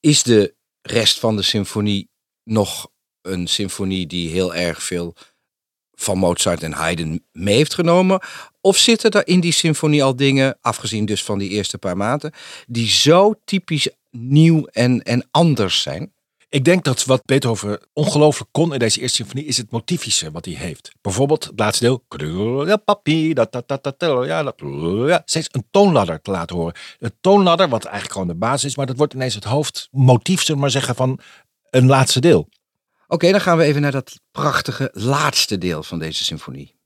is 0.00 0.22
de 0.22 0.54
rest 0.82 1.18
van 1.18 1.36
de 1.36 1.42
symfonie 1.42 2.10
nog 2.44 2.90
een 3.22 3.46
symfonie 3.46 4.06
die 4.06 4.28
heel 4.28 4.54
erg 4.54 4.82
veel 4.82 5.14
van 5.94 6.18
Mozart 6.18 6.62
en 6.62 6.72
Haydn 6.72 7.24
mee 7.32 7.56
heeft 7.56 7.74
genomen? 7.74 8.20
Of 8.60 8.76
zitten 8.76 9.10
er 9.10 9.26
in 9.26 9.40
die 9.40 9.52
symfonie 9.52 10.02
al 10.02 10.16
dingen, 10.16 10.58
afgezien 10.60 11.04
dus 11.04 11.24
van 11.24 11.38
die 11.38 11.48
eerste 11.48 11.78
paar 11.78 11.96
maten, 11.96 12.32
die 12.66 12.88
zo 12.88 13.34
typisch 13.44 13.88
nieuw 14.10 14.66
en, 14.66 15.02
en 15.02 15.28
anders 15.30 15.82
zijn? 15.82 16.12
Ik 16.52 16.64
denk 16.64 16.84
dat 16.84 17.04
wat 17.04 17.24
Beethoven 17.24 17.80
ongelooflijk 17.92 18.50
kon 18.52 18.72
in 18.72 18.78
deze 18.78 19.00
eerste 19.00 19.16
symfonie 19.16 19.44
is 19.44 19.56
het 19.56 19.70
motiefische 19.70 20.30
wat 20.30 20.44
hij 20.44 20.54
heeft. 20.54 20.92
Bijvoorbeeld 21.00 21.44
het 21.44 21.58
laatste 21.58 21.84
deel. 21.84 22.02
steeds 25.24 25.48
een 25.50 25.66
toonladder 25.70 26.20
te 26.20 26.30
laten 26.30 26.56
horen. 26.56 26.74
Het 26.98 27.14
toonladder, 27.20 27.68
wat 27.68 27.84
eigenlijk 27.84 28.12
gewoon 28.12 28.28
de 28.28 28.34
basis 28.34 28.64
is, 28.64 28.76
maar 28.76 28.86
dat 28.86 28.96
wordt 28.96 29.14
ineens 29.14 29.34
het 29.34 29.44
hoofdmotief, 29.44 30.40
zullen 30.40 30.54
we 30.54 30.60
maar 30.60 30.70
zeggen, 30.70 30.94
van 30.94 31.18
een 31.70 31.86
laatste 31.86 32.20
deel. 32.20 32.48
Oké, 33.12 33.30
dan 33.30 33.40
gaan 33.40 33.56
we 33.56 33.64
even 33.64 33.80
naar 33.80 33.92
dat 33.92 34.20
prachtige 34.30 34.90
laatste 34.92 35.58
deel 35.58 35.82
van 35.82 35.98
deze 35.98 36.24
symfonie. 36.24 36.76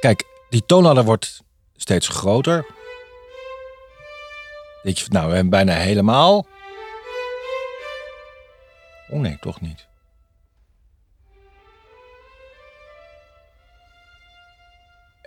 Kijk, 0.00 0.24
die 0.48 0.66
toonladder 0.66 1.04
wordt 1.04 1.42
steeds 1.76 2.08
groter. 2.08 2.66
Weet 4.82 4.98
je, 4.98 5.06
nou, 5.08 5.48
bijna 5.48 5.74
helemaal. 5.74 6.46
Oh 9.08 9.20
nee, 9.20 9.38
toch 9.40 9.60
niet. 9.60 9.89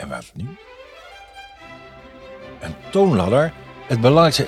En 0.03 0.09
wat 0.09 0.31
nu? 0.33 0.47
Een 2.59 2.75
toonladder. 2.91 3.53
Het 3.87 4.01
belangrijkste. 4.01 4.45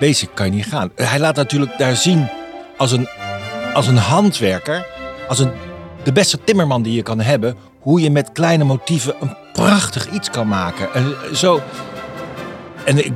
Basic 0.00 0.28
kan 0.34 0.46
je 0.46 0.52
niet 0.52 0.66
gaan. 0.66 0.90
Hij 0.94 1.18
laat 1.18 1.36
natuurlijk 1.36 1.78
daar 1.78 1.96
zien 1.96 2.28
als 2.76 2.92
een, 2.92 3.08
als 3.74 3.86
een 3.86 3.96
handwerker, 3.96 4.86
als 5.28 5.38
een, 5.38 5.52
de 6.02 6.12
beste 6.12 6.44
timmerman 6.44 6.82
die 6.82 6.94
je 6.94 7.02
kan 7.02 7.20
hebben, 7.20 7.56
hoe 7.80 8.00
je 8.00 8.10
met 8.10 8.32
kleine 8.32 8.64
motieven 8.64 9.14
een 9.20 9.36
prachtig 9.52 10.10
iets 10.10 10.30
kan 10.30 10.48
maken. 10.48 10.94
En 10.94 11.36
zo. 11.36 11.62
En 12.84 13.04
ik, 13.04 13.12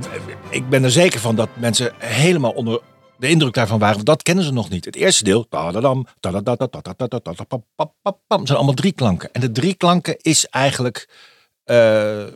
ik 0.49 0.69
ben 0.69 0.85
er 0.85 0.91
zeker 0.91 1.21
van 1.21 1.35
dat 1.35 1.49
mensen 1.55 1.93
helemaal 1.99 2.53
onder 2.53 2.81
de 3.19 3.29
indruk 3.29 3.55
daarvan 3.55 3.79
waren, 3.79 4.05
dat 4.05 4.23
kennen 4.23 4.45
ze 4.45 4.53
nog 4.53 4.69
niet. 4.69 4.85
Het 4.85 4.97
eerste 4.97 5.25
deel, 5.25 5.49
tadadam, 5.49 6.07
zijn 8.45 8.59
allemaal 8.59 8.75
drie 8.75 8.93
klanken. 8.93 9.33
En 9.33 9.41
de 9.41 9.53
drie 9.53 9.75
klanken 9.75 10.17
is 10.21 10.47
eigenlijk 10.47 11.09
eh, 11.65 12.27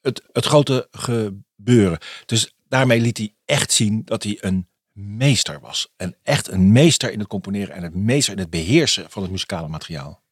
het, 0.00 0.22
grote 0.32 0.88
gebeuren. 0.90 1.98
Dus 2.26 2.54
daarmee 2.68 3.00
liet 3.00 3.18
hij 3.18 3.34
echt 3.44 3.72
zien 3.72 4.02
dat 4.04 4.22
hij 4.22 4.38
een 4.40 4.68
meester 4.92 5.60
was. 5.60 5.92
En 5.96 6.16
echt 6.22 6.48
een 6.48 6.72
meester 6.72 7.12
in 7.12 7.18
het 7.18 7.28
componeren 7.28 7.74
en 7.74 7.82
een 7.82 8.04
meester 8.04 8.32
in 8.32 8.38
het 8.38 8.50
beheersen 8.50 9.10
van 9.10 9.22
het 9.22 9.30
muzikale 9.30 9.68
materiaal. 9.68 10.22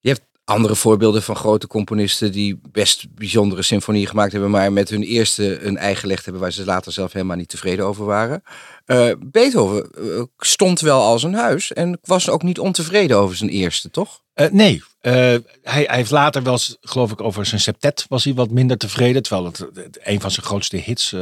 Je 0.00 0.20
andere 0.50 0.76
voorbeelden 0.76 1.22
van 1.22 1.36
grote 1.36 1.66
componisten 1.66 2.32
die 2.32 2.60
best 2.72 3.14
bijzondere 3.14 3.62
symfonieën 3.62 4.06
gemaakt 4.06 4.32
hebben, 4.32 4.50
maar 4.50 4.72
met 4.72 4.88
hun 4.88 5.02
eerste 5.02 5.64
een 5.64 5.76
eigen 5.76 6.00
gelegd 6.00 6.24
hebben 6.24 6.42
waar 6.42 6.52
ze 6.52 6.64
later 6.64 6.92
zelf 6.92 7.12
helemaal 7.12 7.36
niet 7.36 7.48
tevreden 7.48 7.84
over 7.84 8.04
waren. 8.04 8.42
Uh, 8.86 9.10
Beethoven 9.18 9.88
uh, 9.98 10.22
stond 10.38 10.80
wel 10.80 11.02
als 11.02 11.22
een 11.22 11.34
huis 11.34 11.72
en 11.72 11.98
was 12.02 12.28
ook 12.28 12.42
niet 12.42 12.58
ontevreden 12.58 13.16
over 13.16 13.36
zijn 13.36 13.50
eerste, 13.50 13.90
toch? 13.90 14.22
Uh, 14.34 14.46
nee, 14.50 14.82
hij, 15.00 15.42
hij, 15.62 15.86
heeft 15.88 16.10
later 16.10 16.42
wel, 16.42 16.58
geloof 16.80 17.12
ik, 17.12 17.20
over 17.20 17.46
zijn 17.46 17.60
septet 17.60 18.06
was 18.08 18.24
hij 18.24 18.34
wat 18.34 18.50
minder 18.50 18.76
tevreden. 18.76 19.22
Terwijl 19.22 19.46
het, 19.46 19.58
het 19.74 19.98
een 20.02 20.20
van 20.20 20.30
zijn 20.30 20.46
grootste 20.46 20.76
hits 20.76 21.16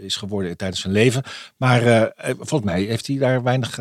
is 0.00 0.16
geworden 0.16 0.56
tijdens 0.56 0.80
zijn 0.80 0.92
leven. 0.92 1.22
Maar 1.56 2.12
volgens 2.38 2.70
mij 2.70 2.82
heeft 2.82 3.06
hij 3.06 3.16
daar 3.16 3.42
weinig 3.42 3.78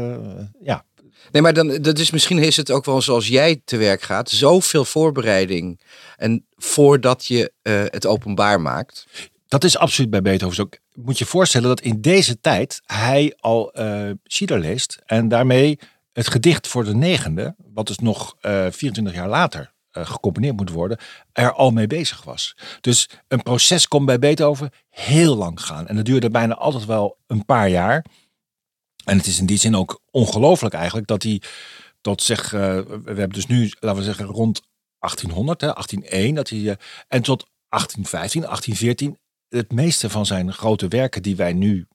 ja, 0.62 0.86
Nee, 1.32 1.42
maar 1.42 1.54
dan, 1.54 1.68
dat 1.82 2.00
is, 2.00 2.12
misschien 2.12 2.38
is 2.38 2.58
het 2.58 2.72
ook 2.72 2.86
wel 2.86 3.02
zoals 3.02 3.28
jij 3.28 3.62
te 3.66 3.78
werk 3.78 4.02
gaat. 4.02 4.30
Zoveel 4.30 4.86
voorbereiding. 4.86 5.80
En 6.18 6.46
voordat 6.56 7.26
je 7.26 7.52
uh, 7.64 7.84
het 7.86 8.06
openbaar 8.06 8.62
maakt. 8.62 9.06
Dat 9.48 9.64
is 9.64 9.78
absoluut 9.78 10.10
bij 10.10 10.22
Beethoven 10.22 10.64
ook. 10.64 10.78
Moet 10.94 11.18
je 11.18 11.26
voorstellen 11.26 11.68
dat 11.68 11.82
in 11.82 12.02
deze 12.02 12.40
tijd 12.40 12.82
hij 12.86 13.34
al 13.40 13.80
uh, 13.80 14.12
leest. 14.38 15.00
En 15.06 15.28
daarmee 15.28 15.80
het 16.14 16.28
gedicht 16.28 16.68
voor 16.68 16.84
de 16.84 16.96
negende, 16.96 17.56
wat 17.74 17.88
dus 17.88 18.00
nog 18.00 18.36
uh, 18.42 18.66
eh, 18.66 18.74
24 18.74 19.14
jaar 19.14 19.30
later 19.30 19.74
gecomponeerd 19.92 20.56
moet 20.56 20.70
worden, 20.70 20.98
er 21.32 21.54
al 21.54 21.72
mee 21.72 21.88
bezig 21.88 22.24
was. 22.24 22.56
Dus 22.82 23.10
een 23.28 23.44
proces 23.44 23.88
kon 23.88 24.06
bij 24.06 24.20
Beethoven 24.20 24.72
heel 24.90 25.36
lang 25.36 25.62
gaan. 25.62 25.88
En 25.88 25.96
dat 25.96 26.06
duurde 26.06 26.30
bijna 26.30 26.56
altijd 26.56 26.86
wel 26.86 27.18
een 27.28 27.46
paar 27.46 27.70
jaar. 27.70 28.06
En 29.10 29.18
het 29.18 29.28
is 29.28 29.40
in 29.40 29.46
die 29.46 29.58
zin 29.58 29.76
ook 29.76 30.02
ongelooflijk 30.12 30.74
eigenlijk 30.74 31.08
dat 31.08 31.24
hij 31.24 31.42
tot 32.02 32.24
zeg, 32.24 32.54
uh, 32.54 32.60
we 32.80 33.02
hebben 33.06 33.30
dus 33.30 33.48
nu, 33.48 33.72
laten 33.80 34.00
we 34.00 34.06
zeggen, 34.06 34.26
rond 34.26 34.62
1800, 35.00 35.62
hè, 35.62 35.74
1801, 35.74 36.36
dat 36.36 36.50
hij, 36.50 36.60
uh, 36.60 36.74
en 37.08 37.22
tot 37.22 37.48
1815, 37.70 38.42
1814, 38.42 39.18
het 39.48 39.72
meeste 39.72 40.10
van 40.10 40.26
zijn 40.26 40.54
grote 40.54 40.88
werken 40.88 41.22
die 41.22 41.36
wij 41.36 41.54
nu 41.54 41.88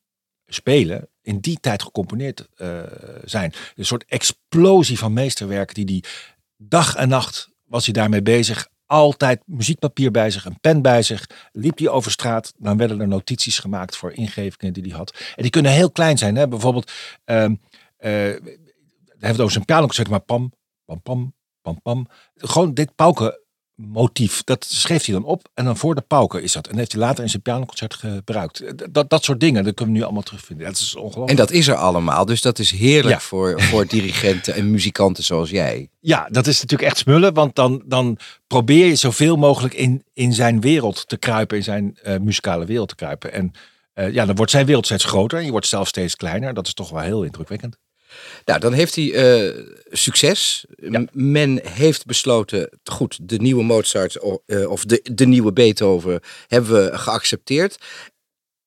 spelen, 0.47 1.09
in 1.23 1.39
die 1.39 1.61
tijd 1.61 1.83
gecomponeerd 1.83 2.49
uh, 2.57 2.83
zijn. 3.25 3.53
Een 3.75 3.87
soort 3.87 4.05
explosie 4.05 4.99
van 4.99 5.13
meesterwerken 5.13 5.75
die 5.75 5.85
die 5.85 6.05
dag 6.57 6.95
en 6.95 7.09
nacht 7.09 7.49
was 7.65 7.85
hij 7.85 7.95
daarmee 7.95 8.23
bezig 8.23 8.69
altijd 8.87 9.43
muziekpapier 9.47 10.11
bij 10.11 10.31
zich, 10.31 10.45
een 10.45 10.61
pen 10.61 10.83
bij 10.83 11.03
zich. 11.03 11.27
Liep 11.53 11.79
hij 11.79 11.89
over 11.89 12.11
straat, 12.11 12.53
dan 12.57 12.77
werden 12.77 13.01
er 13.01 13.09
notities 13.09 13.59
gemaakt 13.59 13.97
voor 13.97 14.13
ingevingen 14.13 14.75
die 14.75 14.83
hij 14.83 14.93
had. 14.93 15.17
En 15.37 15.43
die 15.43 15.51
kunnen 15.51 15.73
heel 15.73 15.91
klein 15.91 16.19
zijn. 16.19 16.37
Hè? 16.37 16.49
Bijvoorbeeld, 16.49 16.93
uh, 17.27 17.45
uh, 17.45 18.37
heeft 19.19 19.41
over 19.41 19.53
zijn 19.53 19.65
piano 19.65 19.87
gezegd, 19.87 20.11
maar 20.11 20.21
pam, 20.21 20.53
pam, 20.85 21.03
pam, 21.03 21.35
pam, 21.63 21.83
pam. 21.83 22.07
Gewoon 22.35 22.75
dit 22.75 22.95
pauken 22.95 23.44
motief. 23.75 24.45
Dat 24.45 24.65
schreef 24.69 25.05
hij 25.05 25.15
dan 25.15 25.25
op 25.25 25.49
en 25.55 25.65
dan 25.65 25.77
voor 25.77 25.95
de 25.95 26.01
pauken 26.01 26.43
is 26.43 26.53
dat. 26.53 26.67
En 26.67 26.77
heeft 26.77 26.93
hij 26.93 27.01
later 27.01 27.23
in 27.25 27.31
zijn 27.31 27.43
pianoconcert 27.43 27.95
gebruikt. 27.95 28.63
Dat, 28.95 29.11
dat 29.11 29.25
soort 29.25 29.41
dingen, 29.41 29.65
dat 29.65 29.75
kunnen 29.75 29.95
we 29.95 30.01
nu 30.01 30.05
allemaal 30.05 30.23
terugvinden. 30.23 30.67
Dat 30.67 30.77
is 30.77 30.95
ongelooflijk. 30.95 31.31
En 31.31 31.37
dat 31.37 31.51
is 31.51 31.69
er 31.69 31.75
allemaal, 31.75 32.25
dus 32.25 32.41
dat 32.43 32.59
is 32.59 32.71
heerlijk 32.71 33.21
voor, 33.21 33.63
voor 33.63 33.87
dirigenten 33.87 34.55
en 34.55 34.71
muzikanten 34.71 35.25
zoals 35.25 35.51
jij. 35.51 35.89
Ja, 36.01 36.29
dat 36.31 36.47
is 36.47 36.61
natuurlijk 36.61 36.91
echt 36.91 36.99
smullen, 36.99 37.35
want 37.35 37.55
dan, 37.55 37.83
dan 37.87 38.19
probeer 38.47 38.87
je 38.87 38.97
zoveel 38.97 39.37
mogelijk 39.37 39.75
in, 39.75 40.05
in 40.13 40.33
zijn 40.33 40.61
wereld 40.61 41.09
te 41.09 41.17
kruipen, 41.17 41.57
in 41.57 41.63
zijn 41.63 41.99
uh, 42.07 42.17
muzikale 42.19 42.65
wereld 42.65 42.89
te 42.89 42.95
kruipen. 42.95 43.33
En 43.33 43.53
uh, 43.95 44.13
ja, 44.13 44.27
dan 44.27 44.37
wordt 44.37 44.51
zijn 44.51 44.67
wereld 44.67 44.87
steeds 44.87 45.05
groter 45.05 45.39
en 45.39 45.45
je 45.45 45.51
wordt 45.51 45.67
zelf 45.67 45.89
steeds 45.89 46.17
kleiner. 46.17 46.55
Dat 46.55 46.67
is 46.67 46.75
toch 46.75 46.91
wel 46.91 47.01
heel 47.01 47.23
indrukwekkend. 47.23 47.77
Nou, 48.45 48.61
dan 48.61 48.73
heeft 48.73 48.95
hij 48.95 49.05
uh, 49.05 49.65
succes. 49.91 50.65
Men 51.13 51.61
heeft 51.69 52.07
besloten, 52.07 52.79
goed, 52.85 53.19
de 53.29 53.37
nieuwe 53.37 53.63
Mozart 53.63 54.19
uh, 54.47 54.71
of 54.71 54.85
de, 54.85 55.01
de 55.13 55.27
nieuwe 55.27 55.53
Beethoven 55.53 56.21
hebben 56.47 56.85
we 56.85 56.99
geaccepteerd. 56.99 57.79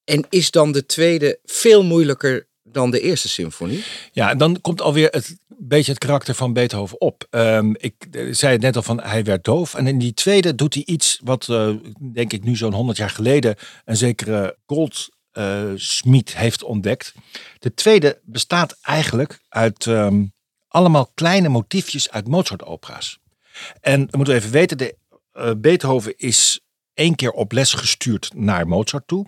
En 0.03 0.25
is 0.29 0.51
dan 0.51 0.71
de 0.71 0.85
tweede 0.85 1.39
veel 1.43 1.83
moeilijker 1.83 2.47
dan 2.63 2.91
de 2.91 2.99
eerste 2.99 3.29
symfonie? 3.29 3.83
Ja, 4.11 4.35
dan 4.35 4.61
komt 4.61 4.81
alweer 4.81 5.07
het 5.11 5.37
beetje 5.59 5.91
het 5.91 5.99
karakter 5.99 6.35
van 6.35 6.53
Beethoven 6.53 7.01
op. 7.01 7.27
Um, 7.29 7.75
ik 7.77 7.95
zei 8.31 8.53
het 8.53 8.61
net 8.61 8.75
al 8.75 8.81
van 8.81 9.01
hij 9.01 9.23
werd 9.23 9.43
doof. 9.43 9.75
En 9.75 9.87
in 9.87 9.97
die 9.97 10.13
tweede 10.13 10.55
doet 10.55 10.73
hij 10.73 10.83
iets 10.85 11.19
wat, 11.23 11.47
uh, 11.47 11.69
denk 12.13 12.33
ik, 12.33 12.43
nu 12.43 12.55
zo'n 12.55 12.73
100 12.73 12.97
jaar 12.97 13.09
geleden 13.09 13.55
een 13.85 13.97
zekere 13.97 14.57
Gold 14.65 15.09
uh, 15.37 15.71
Smit 15.75 16.37
heeft 16.37 16.63
ontdekt. 16.63 17.13
De 17.59 17.73
tweede 17.73 18.19
bestaat 18.23 18.77
eigenlijk 18.81 19.39
uit 19.49 19.85
um, 19.85 20.33
allemaal 20.67 21.11
kleine 21.13 21.49
motiefjes 21.49 22.11
uit 22.11 22.27
Mozart-opera's. 22.27 23.19
En 23.81 24.07
we 24.11 24.17
moeten 24.17 24.35
even 24.35 24.51
weten, 24.51 24.77
de, 24.77 24.97
uh, 25.33 25.51
Beethoven 25.57 26.17
is 26.17 26.59
één 26.93 27.15
keer 27.15 27.31
op 27.31 27.51
les 27.51 27.73
gestuurd 27.73 28.31
naar 28.35 28.67
Mozart 28.67 29.07
toe. 29.07 29.25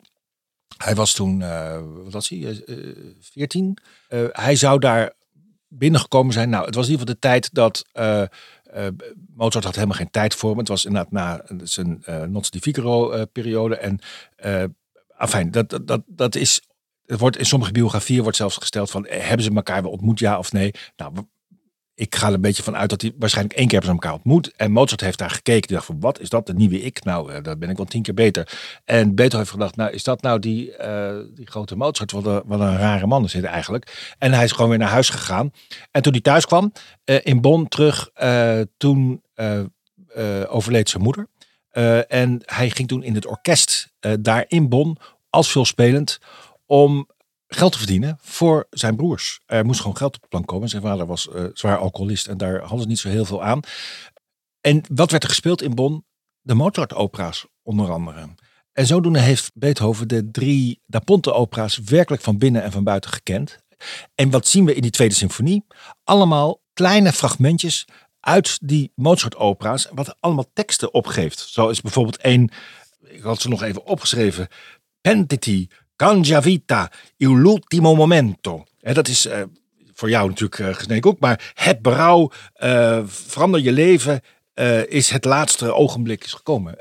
Hij 0.78 0.96
was 0.96 1.14
toen, 1.14 1.40
uh, 1.40 1.82
wat 2.04 2.14
was 2.14 2.30
hij, 2.30 2.64
14. 3.20 3.78
hij 4.32 4.56
zou 4.56 4.80
daar 4.80 5.14
binnengekomen 5.68 6.34
zijn. 6.34 6.50
Nou, 6.50 6.66
het 6.66 6.76
was 6.76 6.86
in 6.86 6.92
ieder 6.92 7.08
geval 7.08 7.22
de 7.22 7.28
tijd 7.28 7.54
dat 7.54 7.86
Mozart 9.36 9.64
had 9.64 9.76
helemaal 9.76 9.98
geen 9.98 10.12
tijd 10.12 10.36
voor 10.36 10.50
hem. 10.50 10.60
Het 10.60 10.68
was 10.68 10.86
inderdaad 10.86 11.12
na 11.12 11.46
zijn 11.64 12.04
uh, 12.10 12.24
Nozze 12.24 12.52
di 12.52 12.60
Figaro 12.60 13.26
periode. 13.26 13.76
En 13.78 14.00
Enfin, 15.20 15.52
dat, 15.52 15.80
dat, 15.84 16.02
dat, 16.08 16.36
is. 16.36 16.62
Het 17.06 17.20
wordt 17.20 17.38
in 17.38 17.46
sommige 17.46 17.72
biografieën 17.72 18.22
wordt 18.22 18.38
zelfs 18.38 18.58
gesteld 18.58 18.92
van 18.92 19.06
eh, 19.06 19.28
hebben 19.28 19.46
ze 19.46 19.52
elkaar 19.54 19.82
wel 19.82 19.92
ontmoet, 19.92 20.20
ja 20.20 20.38
of 20.38 20.52
nee? 20.52 20.72
Nou, 20.96 21.14
ik 21.96 22.16
ga 22.16 22.28
er 22.28 22.34
een 22.34 22.42
beetje 22.42 22.64
van 22.64 22.76
uit 22.76 22.90
dat 22.90 23.02
hij 23.02 23.14
waarschijnlijk 23.18 23.58
één 23.58 23.68
keer 23.68 23.80
hebben 23.80 23.96
ze 23.96 24.02
elkaar 24.02 24.20
ontmoet. 24.24 24.56
En 24.56 24.72
Mozart 24.72 25.02
heeft 25.02 25.18
daar 25.18 25.30
gekeken. 25.30 25.68
Die 25.68 25.76
dacht 25.76 25.86
van, 25.86 26.00
wat 26.00 26.20
is 26.20 26.30
dat, 26.30 26.48
de 26.48 26.54
nieuwe 26.54 26.82
ik? 26.82 27.04
Nou, 27.04 27.34
uh, 27.34 27.38
dat 27.42 27.60
ben 27.60 27.70
ik 27.70 27.78
wel 27.78 27.86
tien 27.86 28.02
keer 28.02 28.14
beter. 28.14 28.60
En 28.86 29.16
Beethoven 29.16 29.38
heeft 29.38 29.50
gedacht, 29.50 29.76
nou, 29.76 29.92
is 29.92 30.04
dat 30.04 30.22
nou 30.22 30.40
die, 30.40 30.78
uh, 30.82 31.18
die 31.34 31.48
grote 31.48 31.76
Mozart? 31.76 32.12
Wat 32.12 32.26
een, 32.26 32.52
een 32.52 32.78
rare 32.78 33.08
man 33.08 33.24
is 33.24 33.32
dit 33.32 33.44
eigenlijk. 33.44 34.14
En 34.18 34.34
hij 34.34 34.44
is 34.44 34.52
gewoon 34.52 34.70
weer 34.70 34.80
naar 34.80 34.90
huis 34.90 35.10
gegaan. 35.10 35.52
En 35.92 36.02
toen 36.02 36.12
hij 36.12 36.22
thuis 36.22 36.46
kwam, 36.46 36.72
in 37.24 37.42
Bonn 37.42 37.68
terug, 37.68 38.10
toen 38.78 39.22
overleed 40.48 40.90
zijn 40.90 41.04
moeder. 41.04 41.28
Uh, 41.74 42.12
en 42.12 42.42
hij 42.46 42.70
ging 42.70 42.88
toen 42.88 43.04
in 43.04 43.16
het 43.16 43.26
orkest 43.26 43.94
uh, 44.00 44.14
daar 44.20 44.46
in 44.48 44.70
Bonn 44.70 44.98
als 45.30 45.52
veelspelend 45.52 46.20
om 46.66 47.10
geld 47.48 47.72
te 47.72 47.78
verdienen 47.78 48.18
voor 48.22 48.68
zijn 48.70 48.96
broers. 48.96 49.40
Er 49.46 49.66
moest 49.66 49.80
gewoon 49.80 49.98
geld 49.98 50.16
op 50.16 50.22
de 50.22 50.28
plank 50.28 50.48
komen. 50.48 50.70
Zijn 50.70 50.82
vader 50.82 51.06
was 51.06 51.28
uh, 51.36 51.46
zwaar 51.54 51.78
alcoholist 51.78 52.28
en 52.28 52.38
daar 52.38 52.60
hadden 52.60 52.82
ze 52.82 52.88
niet 52.88 53.00
zo 53.00 53.10
heel 53.10 53.26
veel 53.26 53.44
aan. 53.44 53.60
En 54.62 54.84
wat 54.94 55.12
werd 55.12 55.24
er 55.24 55.30
gespeeld 55.30 55.62
in 55.62 55.76
Bonn? 55.76 56.06
De 56.42 56.54
Mozart-opera's 56.54 57.46
onder 57.64 57.92
andere. 57.92 58.30
En 58.74 58.86
zodoende 58.86 59.20
heeft 59.20 59.52
Beethoven 59.54 60.08
de 60.08 60.32
drie 60.32 60.82
Da 60.86 61.00
Ponte-opera's 61.00 61.78
werkelijk 61.78 62.24
van 62.24 62.38
binnen 62.38 62.64
en 62.64 62.72
van 62.72 62.84
buiten 62.84 63.12
gekend. 63.12 63.58
En 64.16 64.30
wat 64.30 64.48
zien 64.48 64.66
we 64.66 64.74
in 64.74 64.82
die 64.82 64.92
tweede 64.92 65.16
symfonie? 65.16 65.66
Allemaal 66.04 66.62
kleine 66.74 67.14
fragmentjes 67.14 67.88
uit 68.20 68.58
die 68.62 68.92
Mozart-opera's 68.96 69.88
wat 69.92 70.16
allemaal 70.20 70.50
teksten 70.54 70.94
opgeeft. 70.94 71.40
Zo 71.40 71.70
is 71.70 71.82
bijvoorbeeld 71.82 72.18
één, 72.18 72.52
ik 73.04 73.22
had 73.22 73.42
ze 73.42 73.50
nog 73.50 73.64
even 73.64 73.86
opgeschreven, 73.86 74.48
Pentiti, 75.02 75.68
Cangiavita, 75.96 76.92
il 77.18 77.38
ultimo 77.38 77.96
momento. 77.96 78.64
En 78.82 78.94
dat 78.94 79.08
is 79.08 79.26
uh, 79.26 79.42
voor 79.94 80.10
jou 80.10 80.28
natuurlijk 80.28 80.60
uh, 80.60 80.74
gesneden 80.74 81.12
ook, 81.12 81.20
maar 81.20 81.52
het 81.54 81.82
berouw, 81.82 82.32
uh, 82.64 83.00
verander 83.06 83.62
je 83.62 83.72
leven, 83.72 84.22
is 84.88 85.10
het 85.10 85.26
laatste 85.26 85.74
ogenblik 85.74 86.24
is 86.24 86.34
gekomen. 86.34 86.76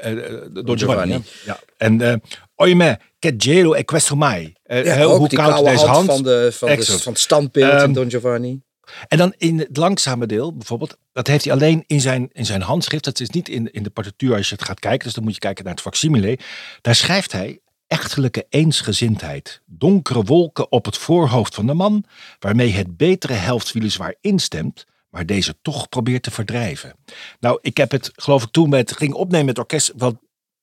door 0.65 0.79
Giovanni. 0.79 1.23
Ja. 1.45 1.59
En 1.77 2.23
Oime, 2.61 2.99
che 3.21 3.35
gelo 3.37 3.75
e 3.75 3.85
questo 3.85 4.17
mai. 4.17 4.53
Ja, 4.67 5.05
hoe 5.05 5.29
koud 5.29 5.65
deze 5.65 5.87
hand, 5.87 5.97
hand 5.97 6.07
van, 6.07 6.23
de, 6.23 6.49
van, 6.53 6.69
de, 6.69 6.85
van 6.85 7.13
het 7.13 7.21
standbeeld 7.21 7.73
um, 7.73 7.85
in 7.85 7.93
Don 7.93 8.11
Giovanni. 8.11 8.63
En 9.09 9.19
dan 9.19 9.35
in 9.37 9.59
het 9.59 9.77
langzame 9.77 10.27
deel, 10.27 10.57
bijvoorbeeld, 10.57 10.99
dat 11.13 11.27
heeft 11.27 11.45
hij 11.45 11.53
alleen 11.53 11.85
in 11.87 12.01
zijn, 12.01 12.29
in 12.33 12.47
zijn 12.47 12.63
handschrift. 12.63 13.05
Dat 13.05 13.21
is 13.21 13.31
niet 13.31 13.49
in, 13.49 13.73
in 13.73 13.83
de 13.83 13.91
partituur 13.91 14.35
als 14.35 14.49
je 14.49 14.55
het 14.55 14.65
gaat 14.65 14.81
kijken. 14.81 15.05
Dus 15.05 15.15
dan 15.15 15.25
moet 15.25 15.35
je 15.35 15.41
kijken 15.41 15.65
naar 15.65 15.73
het 15.73 15.83
facsimile. 15.83 16.39
Daar 16.81 16.95
schrijft 16.95 17.33
hij 17.33 17.61
echtelijke 17.87 18.47
eensgezindheid. 18.49 19.63
Donkere 19.67 20.23
wolken 20.23 20.73
op 20.73 20.85
het 20.85 20.99
voorhoofd 20.99 21.55
van 21.55 21.67
de 21.67 21.75
man, 21.75 22.05
waarmee 22.39 22.73
het 22.73 22.97
betere 22.97 23.33
helft 23.33 23.73
weliswaar 23.73 24.15
instemt, 24.21 24.87
maar 25.11 25.27
deze 25.27 25.57
toch 25.63 25.89
probeert 25.89 26.23
te 26.23 26.31
verdrijven. 26.31 26.95
Nou, 27.41 27.59
ik 27.63 27.77
heb 27.77 27.91
het, 27.91 28.11
geloof 28.15 28.43
ik, 28.43 28.51
toen 28.51 28.69
met 28.69 28.97
ging 28.97 29.13
opnemen 29.13 29.47
met 29.47 29.59
orkest, 29.59 29.93
wel 29.97 30.19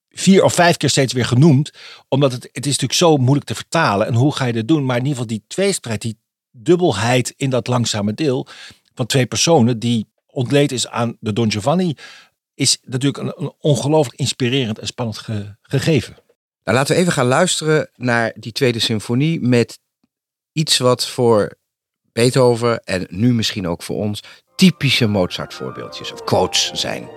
vier 0.08 0.44
of 0.44 0.54
vijf 0.54 0.76
keer 0.76 0.90
steeds 0.90 1.12
weer 1.12 1.24
genoemd. 1.24 1.72
Omdat 2.08 2.32
het, 2.32 2.42
het 2.42 2.66
is 2.66 2.78
natuurlijk 2.78 2.92
zo 2.92 3.16
moeilijk 3.16 3.46
te 3.46 3.54
vertalen. 3.54 4.06
En 4.06 4.14
hoe 4.14 4.34
ga 4.34 4.44
je 4.44 4.52
dat 4.52 4.68
doen? 4.68 4.84
Maar 4.84 4.96
in 4.96 5.06
ieder 5.06 5.22
geval 5.22 5.36
die 5.36 5.44
tweestrijd, 5.46 6.02
die 6.02 6.18
dubbelheid 6.56 7.34
in 7.36 7.50
dat 7.50 7.66
langzame 7.66 8.14
deel 8.14 8.46
van 8.94 9.06
twee 9.06 9.26
personen 9.26 9.78
die 9.78 10.06
ontleed 10.26 10.72
is 10.72 10.88
aan 10.88 11.16
de 11.20 11.32
Don 11.32 11.50
Giovanni, 11.52 11.96
is 12.54 12.78
natuurlijk 12.82 13.38
een, 13.38 13.52
ongelooflijk 13.60 14.18
inspirerend 14.18 14.78
en 14.78 14.86
spannend 14.86 15.18
gegeven. 15.62 16.16
Nou, 16.64 16.78
laten 16.78 16.94
we 16.94 17.00
even 17.00 17.12
gaan 17.12 17.26
luisteren 17.26 17.90
naar 17.94 18.32
die 18.36 18.52
tweede 18.52 18.78
symfonie 18.78 19.40
met 19.40 19.78
iets 20.52 20.78
wat 20.78 21.06
voor 21.06 21.58
Beethoven 22.12 22.84
en 22.84 23.06
nu 23.10 23.34
misschien 23.34 23.68
ook 23.68 23.82
voor 23.82 23.96
ons 23.96 24.22
typische 24.56 25.06
Mozart 25.06 25.54
voorbeeldjes 25.54 26.12
of 26.12 26.24
quotes 26.24 26.70
zijn. 26.72 27.08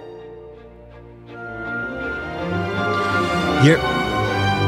Hier 3.61 3.79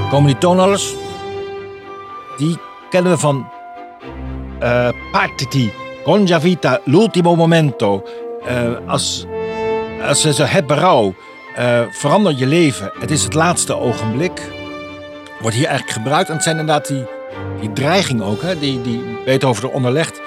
komen 0.09 0.25
die 0.25 0.37
toonallers. 0.37 0.93
Die 2.37 2.57
kennen 2.89 3.11
we 3.11 3.17
van 3.17 3.51
uh, 4.63 4.89
Partiti, 5.11 5.71
Congiavita, 6.03 6.79
L'ultimo 6.85 7.35
momento. 7.35 8.03
Uh, 8.47 8.89
als, 8.89 9.25
als 10.07 10.21
ze 10.21 10.43
het 10.43 10.67
berouw, 10.67 11.15
uh, 11.59 11.81
verander 11.91 12.37
je 12.37 12.47
leven. 12.47 12.91
Het 12.99 13.11
is 13.11 13.23
het 13.23 13.33
laatste 13.33 13.77
ogenblik. 13.77 14.41
Wordt 15.39 15.55
hier 15.55 15.67
eigenlijk 15.67 15.97
gebruikt. 15.97 16.27
En 16.27 16.33
het 16.33 16.43
zijn 16.43 16.57
inderdaad 16.57 16.87
die, 16.87 17.05
die 17.59 17.73
dreiging 17.73 18.21
ook, 18.21 18.41
hè, 18.41 18.59
die, 18.59 18.81
die 18.81 19.03
Beethoven 19.25 19.69
eronder 19.69 19.91
legt. 19.91 20.21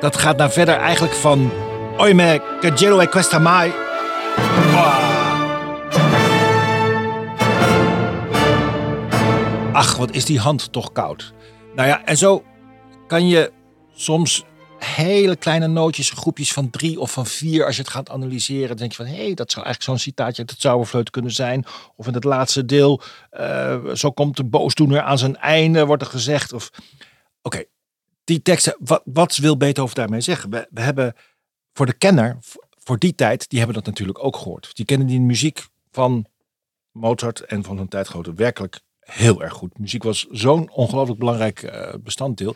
Dat 0.00 0.16
gaat 0.16 0.36
naar 0.36 0.50
verder 0.50 0.76
eigenlijk 0.76 1.14
van... 1.14 1.50
Oime, 1.98 2.42
che 2.60 2.72
gelo 2.74 3.06
questa 3.06 3.38
mai? 3.38 3.72
Ach, 9.72 9.96
wat 9.96 10.10
is 10.10 10.24
die 10.24 10.40
hand 10.40 10.72
toch 10.72 10.92
koud. 10.92 11.32
Nou 11.74 11.88
ja, 11.88 12.04
en 12.04 12.16
zo 12.16 12.42
kan 13.06 13.28
je 13.28 13.52
soms 13.94 14.44
hele 14.78 15.36
kleine 15.36 15.66
nootjes, 15.66 16.10
groepjes 16.10 16.52
van 16.52 16.70
drie 16.70 17.00
of 17.00 17.12
van 17.12 17.26
vier, 17.26 17.64
als 17.66 17.76
je 17.76 17.82
het 17.82 17.90
gaat 17.90 18.10
analyseren, 18.10 18.76
denk 18.76 18.90
je 18.90 18.96
van 18.96 19.06
hé, 19.06 19.24
hey, 19.24 19.34
dat 19.34 19.50
zou 19.50 19.64
eigenlijk 19.64 19.82
zo'n 19.82 20.10
citaatje 20.10 20.40
uit 20.40 20.50
het 20.50 20.60
Zauberfleut 20.60 21.10
kunnen 21.10 21.32
zijn. 21.32 21.64
Of 21.96 22.06
in 22.06 22.14
het 22.14 22.24
laatste 22.24 22.64
deel, 22.64 23.00
uh, 23.32 23.94
zo 23.94 24.10
komt 24.10 24.36
de 24.36 24.44
boosdoener 24.44 25.02
aan 25.02 25.18
zijn 25.18 25.36
einde, 25.36 25.86
wordt 25.86 26.02
er 26.02 26.08
gezegd. 26.08 26.52
Of 26.52 26.70
oké, 27.42 27.64
die 28.24 28.42
teksten, 28.42 28.76
wat, 28.78 29.02
wat 29.04 29.36
wil 29.36 29.56
Beethoven 29.56 29.94
daarmee 29.94 30.20
zeggen? 30.20 30.50
We, 30.50 30.66
we 30.70 30.80
hebben 30.80 31.14
voor 31.72 31.86
de 31.86 31.92
kenner, 31.92 32.38
voor 32.78 32.98
die 32.98 33.14
tijd, 33.14 33.48
die 33.48 33.58
hebben 33.58 33.76
dat 33.76 33.86
natuurlijk 33.86 34.24
ook 34.24 34.36
gehoord. 34.36 34.70
Die 34.76 34.84
kennen 34.84 35.06
die 35.06 35.20
muziek 35.20 35.66
van 35.90 36.26
Mozart 36.92 37.40
en 37.40 37.64
van 37.64 37.76
hun 37.76 37.88
tijdgenoten 37.88 38.34
werkelijk 38.34 38.80
heel 39.06 39.42
erg 39.42 39.52
goed. 39.52 39.78
Muziek 39.78 40.02
was 40.02 40.26
zo'n 40.30 40.70
ongelooflijk 40.70 41.18
belangrijk 41.18 41.62
uh, 41.62 41.94
bestanddeel. 42.02 42.54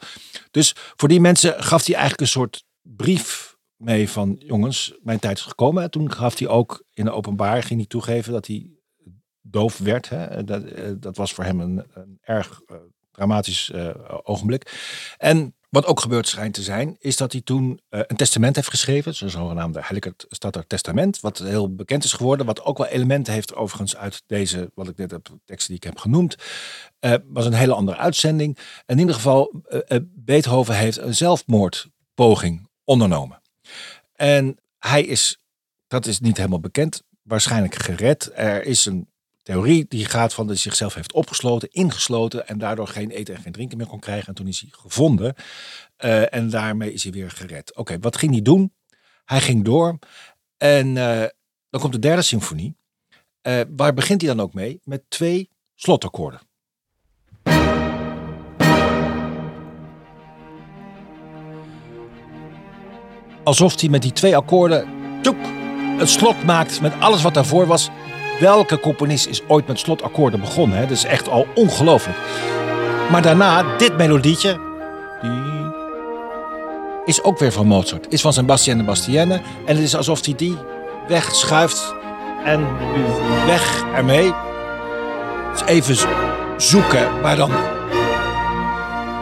Dus 0.51 0.75
voor 0.97 1.09
die 1.09 1.21
mensen 1.21 1.63
gaf 1.63 1.87
hij 1.87 1.95
eigenlijk 1.95 2.23
een 2.23 2.41
soort 2.41 2.65
brief 2.83 3.57
mee 3.77 4.09
van 4.09 4.37
jongens, 4.39 4.95
mijn 5.03 5.19
tijd 5.19 5.37
is 5.37 5.43
gekomen. 5.43 5.83
En 5.83 5.91
toen 5.91 6.13
gaf 6.13 6.39
hij 6.39 6.49
ook 6.49 6.85
in 6.93 7.05
de 7.05 7.11
openbaar, 7.11 7.63
ging 7.63 7.81
hij 7.81 7.89
toegeven 7.89 8.33
dat 8.33 8.47
hij 8.47 8.71
doof 9.41 9.79
werd. 9.79 10.09
Hè. 10.09 10.45
Dat, 10.45 10.63
uh, 10.65 10.91
dat 10.99 11.17
was 11.17 11.33
voor 11.33 11.45
hem 11.45 11.61
een, 11.61 11.85
een 11.95 12.19
erg 12.21 12.61
dramatisch 13.11 13.73
ogenblik. 14.23 14.73
En 15.19 15.55
wat 15.71 15.87
ook 15.87 16.01
gebeurd 16.01 16.29
schijnt 16.29 16.55
te 16.55 16.63
zijn, 16.63 16.97
is 16.99 17.17
dat 17.17 17.33
hij 17.33 17.41
toen 17.41 17.81
uh, 17.91 18.01
een 18.07 18.17
testament 18.17 18.57
heeft 18.57 18.69
geschreven. 18.69 19.15
Zo'n 19.15 19.29
zogenaamde 19.29 19.83
Stadter 20.29 20.67
Testament. 20.67 21.21
Wat 21.21 21.39
heel 21.39 21.75
bekend 21.75 22.05
is 22.05 22.13
geworden. 22.13 22.47
Wat 22.47 22.63
ook 22.63 22.79
wel 22.79 22.87
elementen 22.87 23.33
heeft 23.33 23.55
overigens 23.55 23.97
uit 23.97 24.23
deze, 24.27 24.71
wat 24.75 24.89
ik 24.89 24.97
net 24.97 25.11
heb, 25.11 25.29
teksten 25.45 25.69
die 25.69 25.77
ik 25.77 25.85
heb 25.85 25.99
genoemd. 25.99 26.37
Uh, 27.01 27.15
was 27.25 27.47
een 27.47 27.53
hele 27.53 27.75
andere 27.75 27.97
uitzending. 27.97 28.59
In 28.87 28.99
ieder 28.99 29.15
geval, 29.15 29.63
uh, 29.69 29.99
Beethoven 30.03 30.77
heeft 30.77 30.99
een 30.99 31.15
zelfmoordpoging 31.15 32.69
ondernomen. 32.85 33.43
En 34.13 34.57
hij 34.79 35.03
is, 35.03 35.39
dat 35.87 36.07
is 36.07 36.21
niet 36.21 36.37
helemaal 36.37 36.61
bekend, 36.61 37.03
waarschijnlijk 37.23 37.75
gered. 37.75 38.31
Er 38.35 38.65
is 38.65 38.85
een 38.85 39.10
theorie 39.51 39.87
die 39.89 40.05
gaat 40.05 40.35
van 40.35 40.47
dat 40.47 40.55
hij 40.55 40.63
zichzelf 40.63 40.95
heeft 40.95 41.13
opgesloten, 41.13 41.69
ingesloten 41.71 42.49
en 42.49 42.59
daardoor 42.59 42.87
geen 42.89 43.11
eten 43.11 43.35
en 43.35 43.43
geen 43.43 43.53
drinken 43.53 43.77
meer 43.77 43.87
kon 43.87 44.01
krijgen. 44.01 44.29
En 44.29 44.35
toen 44.35 44.47
is 44.47 44.61
hij 44.61 44.71
gevonden 44.73 45.35
uh, 46.05 46.35
en 46.35 46.51
daarmee 46.51 46.93
is 46.93 47.03
hij 47.03 47.13
weer 47.13 47.31
gered. 47.31 47.77
Oké, 47.77 47.99
wat 47.99 48.17
ging 48.17 48.33
hij 48.33 48.43
doen? 48.43 48.73
Hij 49.25 49.41
ging 49.41 49.65
door 49.65 49.99
en 50.57 50.87
uh, 50.87 51.25
dan 51.71 51.81
komt 51.81 51.93
de 51.93 51.99
derde 51.99 52.23
symfonie. 52.23 52.77
Uh, 53.43 53.61
waar 53.77 53.95
begint 53.95 54.21
hij 54.21 54.35
dan 54.35 54.41
ook 54.41 54.55
mee? 54.55 54.81
Met 54.85 55.03
twee 55.09 55.51
slotakkoorden. 55.75 56.41
Alsof 63.45 63.81
hij 63.81 63.89
met 63.89 64.03
die 64.03 64.13
twee 64.13 64.37
akkoorden 64.37 64.99
het 66.01 66.11
slot 66.11 66.45
maakt 66.45 66.81
met 66.81 66.93
alles 67.01 67.23
wat 67.23 67.35
daarvoor 67.35 67.67
was 67.67 67.91
welke 68.41 68.81
componist 68.81 69.27
is 69.27 69.43
ooit 69.47 69.67
met 69.67 69.79
slotakkoorden 69.79 70.41
begonnen? 70.41 70.79
Hè? 70.79 70.83
Dat 70.83 70.97
is 70.97 71.05
echt 71.05 71.29
al 71.29 71.47
ongelooflijk. 71.55 72.19
Maar 73.11 73.23
daarna, 73.23 73.77
dit 73.77 73.97
melodietje. 73.97 74.59
Die 75.23 75.71
is 77.05 77.23
ook 77.23 77.39
weer 77.39 77.53
van 77.53 77.67
Mozart. 77.67 78.07
Is 78.09 78.21
van 78.21 78.33
Sebastian 78.33 78.79
de 78.79 78.85
Bastienne. 78.85 79.35
En 79.67 79.75
het 79.75 79.85
is 79.85 79.97
alsof 79.97 80.25
hij 80.25 80.35
die 80.35 80.57
wegschuift. 81.09 81.95
En 82.45 82.67
weg 83.47 83.85
ermee. 83.95 84.33
Dus 85.53 85.65
even 85.65 85.97
zoeken 86.57 87.21
waar 87.21 87.37
dan, 87.37 87.51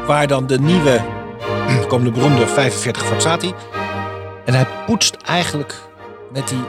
waar 0.07 0.27
dan 0.27 0.47
de 0.47 0.61
nieuwe, 0.61 1.01
komen 1.89 2.07
de 2.07 2.13
beroemde 2.13 2.47
45 2.47 3.07
Forzati. 3.07 3.55
En 4.45 4.55
hij 4.55 4.67
poetst 4.87 5.17
eigenlijk 5.27 5.75
met 6.33 6.49
die, 6.49 6.65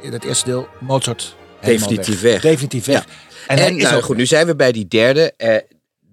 in 0.00 0.12
het 0.12 0.24
eerste 0.24 0.44
deel, 0.44 0.68
Mozart 0.78 1.36
Definitief 1.62 2.20
weg. 2.20 2.42
Definitief 2.42 2.84
weg. 2.84 3.06
En, 3.46 3.58
en 3.58 3.76
nou, 3.76 4.02
goed, 4.02 4.16
nu 4.16 4.26
zijn 4.26 4.46
we 4.46 4.56
bij 4.56 4.72
die 4.72 4.88
derde. 4.88 5.32
Eh, 5.36 5.56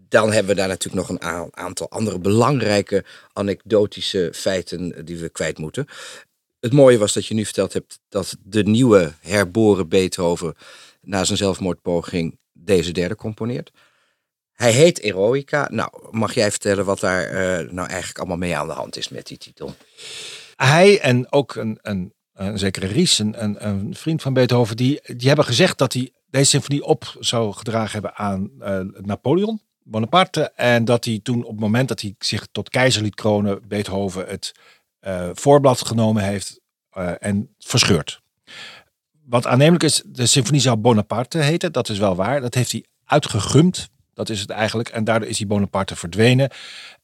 dan 0.09 0.31
hebben 0.31 0.55
we 0.55 0.59
daar 0.59 0.67
natuurlijk 0.67 1.07
nog 1.07 1.19
een 1.19 1.55
aantal 1.55 1.89
andere 1.89 2.19
belangrijke 2.19 3.05
anekdotische 3.33 4.31
feiten 4.33 5.05
die 5.05 5.17
we 5.17 5.29
kwijt 5.29 5.57
moeten. 5.57 5.87
Het 6.59 6.73
mooie 6.73 6.97
was 6.97 7.13
dat 7.13 7.25
je 7.25 7.33
nu 7.33 7.45
verteld 7.45 7.73
hebt 7.73 7.99
dat 8.09 8.37
de 8.43 8.63
nieuwe 8.63 9.13
herboren 9.19 9.89
Beethoven 9.89 10.55
na 11.01 11.23
zijn 11.23 11.37
zelfmoordpoging 11.37 12.37
deze 12.53 12.91
derde 12.91 13.15
componeert. 13.15 13.71
Hij 14.53 14.71
heet 14.71 14.99
Eroica. 14.99 15.67
Nou, 15.71 15.89
mag 16.11 16.33
jij 16.33 16.51
vertellen 16.51 16.85
wat 16.85 16.99
daar 16.99 17.31
uh, 17.31 17.71
nou 17.71 17.87
eigenlijk 17.87 18.17
allemaal 18.17 18.37
mee 18.37 18.57
aan 18.57 18.67
de 18.67 18.73
hand 18.73 18.97
is 18.97 19.09
met 19.09 19.27
die 19.27 19.37
titel? 19.37 19.75
Hij 20.55 20.99
en 20.99 21.31
ook 21.31 21.55
een, 21.55 21.79
een 21.81 22.13
een 22.37 22.59
zekere 22.59 22.87
Ries, 22.87 23.19
een, 23.19 23.67
een, 23.67 23.95
vriend 23.95 24.21
van 24.21 24.33
Beethoven, 24.33 24.75
die, 24.75 24.99
die 25.15 25.27
hebben 25.27 25.45
gezegd 25.45 25.77
dat 25.77 25.93
hij 25.93 26.11
deze 26.29 26.49
symfonie 26.49 26.83
op 26.83 27.15
zou 27.19 27.53
gedragen 27.53 27.91
hebben 27.91 28.15
aan 28.15 28.49
uh, 28.59 28.79
Napoleon 28.93 29.61
Bonaparte. 29.83 30.51
En 30.55 30.85
dat 30.85 31.05
hij 31.05 31.19
toen 31.23 31.43
op 31.43 31.51
het 31.51 31.59
moment 31.59 31.87
dat 31.87 32.01
hij 32.01 32.15
zich 32.19 32.47
tot 32.51 32.69
keizer 32.69 33.01
liet 33.01 33.15
kronen, 33.15 33.67
Beethoven 33.67 34.27
het 34.27 34.51
uh, 35.01 35.29
voorblad 35.33 35.87
genomen 35.87 36.23
heeft 36.23 36.59
en 37.19 37.55
verscheurd. 37.59 38.21
Wat 39.25 39.47
aannemelijk 39.47 39.83
is, 39.83 40.03
de 40.05 40.25
symfonie 40.25 40.61
zou 40.61 40.75
Bonaparte 40.75 41.37
heten, 41.37 41.71
dat 41.71 41.89
is 41.89 41.97
wel 41.97 42.15
waar. 42.15 42.41
Dat 42.41 42.53
heeft 42.53 42.71
hij 42.71 42.85
uitgegumd, 43.05 43.89
dat 44.13 44.29
is 44.29 44.39
het 44.39 44.49
eigenlijk. 44.49 44.89
En 44.89 45.03
daardoor 45.03 45.29
is 45.29 45.37
die 45.37 45.47
Bonaparte 45.47 45.95
verdwenen. 45.95 46.51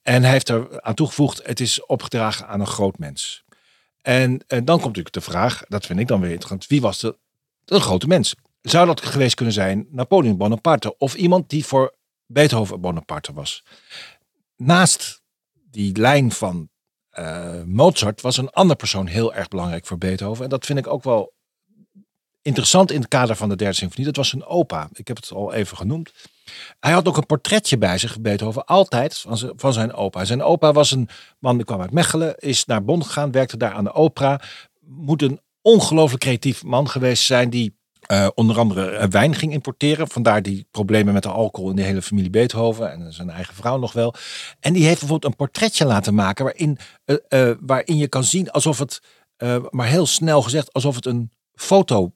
En 0.02 0.24
hij 0.24 0.32
heeft 0.32 0.50
er 0.50 0.82
aan 0.82 0.94
toegevoegd, 0.94 1.42
het 1.46 1.60
is 1.60 1.86
opgedragen 1.86 2.48
aan 2.48 2.60
een 2.60 2.68
groot 2.68 2.98
mens. 2.98 3.43
En, 4.04 4.44
en, 4.48 4.66
dan 4.66 4.76
komt 4.76 4.96
natuurlijk 4.96 5.14
de 5.14 5.32
vraag, 5.32 5.64
dat 5.68 5.86
vind 5.86 6.00
ik 6.00 6.08
dan 6.08 6.20
weer 6.20 6.30
interessant, 6.30 6.68
wie 6.68 6.82
was 6.82 7.00
de, 7.00 7.16
grote 7.66 8.08
mens? 8.08 8.36
Zou 8.62 8.86
dat 8.86 9.02
geweest 9.02 9.36
kunnen 9.36 9.54
zijn 9.54 9.88
Napoleon 9.90 10.38
Bonaparte 10.38 10.98
of 10.98 11.16
iemand 11.16 11.50
die 11.50 11.66
voor 11.66 11.96
Beethoven 12.26 12.82
Bonaparte 12.82 13.34
was? 13.34 13.64
Naast 14.56 15.22
die 15.54 15.98
lijn 15.98 16.32
van 16.32 16.70
uh, 17.20 17.64
Mozart 17.64 18.22
was 18.22 18.38
een 18.38 18.50
ander 18.50 18.76
persoon 18.76 19.08
heel 19.08 19.34
erg 19.34 19.48
belangrijk 19.48 19.86
voor 19.86 19.98
Beethoven. 19.98 20.44
En 20.44 20.50
dat 20.50 20.66
vind 20.66 20.80
ik 20.80 20.88
ook 20.88 21.04
wel 21.04 21.34
interessant 22.44 22.92
in 22.92 23.00
het 23.00 23.08
kader 23.08 23.36
van 23.36 23.50
de 23.50 23.56
derde 23.56 23.76
symfonie. 23.76 24.06
Dat 24.06 24.16
was 24.16 24.30
zijn 24.30 24.46
opa. 24.46 24.90
Ik 24.94 25.08
heb 25.08 25.18
het 25.18 25.32
al 25.32 25.54
even 25.54 25.78
genoemd. 25.78 26.12
Hij 26.80 26.92
had 26.92 27.08
ook 27.08 27.18
een 27.18 27.26
portretje 27.26 27.78
bij 27.78 27.98
zich, 27.98 28.22
Beethoven, 28.22 28.66
altijd 28.66 29.18
van, 29.18 29.54
van 29.56 29.74
zijn 29.74 29.94
opa. 29.94 30.26
Zijn 30.26 30.44
opa 30.44 30.72
was 30.72 30.92
een 30.92 31.10
man 31.40 31.56
die 31.56 31.66
kwam 31.66 31.82
uit 31.82 31.92
Mechelen, 31.92 32.38
is 32.38 32.66
naar 32.66 32.84
Bonn 32.84 33.04
gegaan, 33.04 33.32
werkte 33.32 33.58
daar 33.58 33.74
aan 33.74 33.84
de 33.84 33.94
opera. 33.94 34.42
Moet 34.80 35.22
een 35.22 35.40
ongelooflijk 35.62 36.24
creatief 36.24 36.64
man 36.64 36.90
geweest 36.90 37.24
zijn 37.24 37.50
die 37.50 37.76
uh, 38.12 38.28
onder 38.36 38.60
andere 38.60 39.08
wijn 39.08 39.36
ging 39.36 39.52
importeren. 39.52 40.08
Vandaar 40.08 40.42
die 40.42 40.68
problemen 40.72 41.14
met 41.14 41.24
de 41.24 41.30
alcohol 41.30 41.70
in 41.70 41.76
de 41.76 41.82
hele 41.82 42.02
familie 42.02 42.30
Beethoven 42.30 42.92
en 42.92 43.14
zijn 43.14 43.30
eigen 43.30 43.56
vrouw 43.56 43.78
nog 43.78 43.94
wel. 43.94 44.16
En 44.60 44.74
die 44.74 44.86
heeft 44.86 45.00
bijvoorbeeld 45.00 45.32
een 45.32 45.38
portretje 45.38 45.86
laten 45.86 46.14
maken 46.14 46.44
waarin, 46.44 46.78
uh, 47.06 47.52
waarin 47.60 47.98
je 47.98 48.08
kan 48.08 48.24
zien 48.24 48.52
alsof 48.52 48.80
het, 48.80 49.02
maar 49.70 49.88
heel 49.88 50.06
snel 50.06 50.42
gezegd, 50.42 50.74
alsof 50.74 50.96
het 50.96 51.06
een 51.06 51.32
foto 51.54 52.14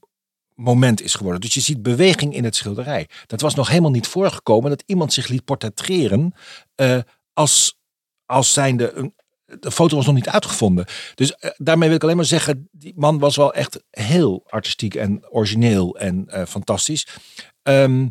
moment 0.57 1.01
is 1.01 1.15
geworden. 1.15 1.41
Dus 1.41 1.53
je 1.53 1.61
ziet 1.61 1.81
beweging 1.81 2.33
in 2.33 2.43
het 2.43 2.55
schilderij. 2.55 3.09
Dat 3.25 3.41
was 3.41 3.55
nog 3.55 3.69
helemaal 3.69 3.91
niet 3.91 4.07
voorgekomen 4.07 4.69
dat 4.69 4.83
iemand 4.85 5.13
zich 5.13 5.27
liet 5.27 5.45
portretteren 5.45 6.33
uh, 6.75 6.99
als, 7.33 7.79
als 8.25 8.53
zijnde 8.53 8.93
een, 8.93 9.13
de 9.59 9.71
foto 9.71 9.95
was 9.95 10.05
nog 10.05 10.15
niet 10.15 10.29
uitgevonden. 10.29 10.85
Dus 11.15 11.29
uh, 11.39 11.51
daarmee 11.57 11.87
wil 11.87 11.97
ik 11.97 12.03
alleen 12.03 12.15
maar 12.15 12.25
zeggen, 12.25 12.69
die 12.71 12.93
man 12.95 13.19
was 13.19 13.35
wel 13.35 13.53
echt 13.53 13.83
heel 13.89 14.43
artistiek 14.47 14.95
en 14.95 15.29
origineel 15.29 15.97
en 15.97 16.25
uh, 16.27 16.45
fantastisch. 16.45 17.07
Um, 17.63 18.09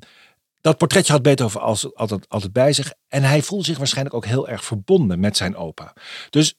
dat 0.61 0.78
portretje 0.78 1.12
had 1.12 1.22
Beethoven 1.22 1.61
als, 1.61 1.94
altijd, 1.94 2.28
altijd 2.28 2.52
bij 2.52 2.72
zich. 2.72 2.92
En 3.09 3.22
hij 3.22 3.42
voelde 3.42 3.64
zich 3.64 3.78
waarschijnlijk 3.78 4.16
ook 4.16 4.26
heel 4.26 4.48
erg 4.48 4.64
verbonden 4.64 5.20
met 5.20 5.37
zijn 5.37 5.56
opa. 5.56 5.92
Dus 6.30 6.54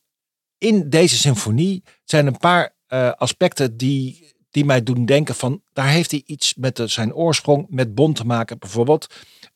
in 0.58 0.90
deze 0.90 1.18
symfonie 1.18 1.84
zijn 2.04 2.28
een 2.28 2.38
paar 2.38 2.76
aspecten 3.18 3.78
die 3.78 4.36
die 4.52 4.66
mij 4.66 4.84
doen 4.84 5.06
denken 5.06 5.36
van, 5.36 5.62
daar 5.74 5.90
heeft 5.90 6.12
hij 6.12 6.24
iets 6.26 6.56
met 6.56 6.82
zijn 6.86 7.14
oorsprong 7.14 7.66
met 7.70 7.96
Bon 7.96 8.14
te 8.14 8.26
maken. 8.26 8.60
Bijvoorbeeld 8.60 9.08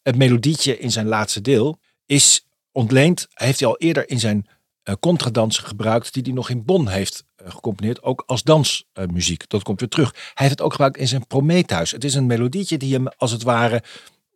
het 0.02 0.18
melodietje 0.18 0.80
in 0.80 0.92
zijn 0.92 1.08
laatste 1.08 1.42
deel 1.42 1.80
is 2.06 2.46
ontleend, 2.72 3.28
heeft 3.34 3.60
hij 3.60 3.70
al 3.70 3.78
eerder 3.78 4.10
in 4.10 4.20
zijn 4.20 4.48
uh, 4.84 4.96
contradansen 5.00 5.64
gebruikt, 5.64 6.14
die 6.14 6.24
hij 6.24 6.32
nog 6.32 6.50
in 6.50 6.66
Bonn 6.66 6.88
heeft 6.88 7.24
uh, 7.42 7.52
gecomponeerd, 7.52 8.04
ook 8.04 8.24
als 8.26 8.44
dansmuziek. 8.44 9.50
dat 9.50 9.64
komt 9.64 9.80
weer 9.80 9.90
terug. 9.90 10.12
Hij 10.12 10.32
heeft 10.34 10.52
het 10.52 10.62
ook 10.62 10.72
gebruikt 10.72 10.98
in 10.98 11.08
zijn 11.08 11.28
Prometheus. 11.28 11.92
Het 11.92 12.04
is 12.04 12.14
een 12.14 12.26
melodietje 12.26 12.78
die 12.78 12.94
hem 12.94 13.08
als 13.08 13.32
het 13.32 13.44
ware 13.44 13.84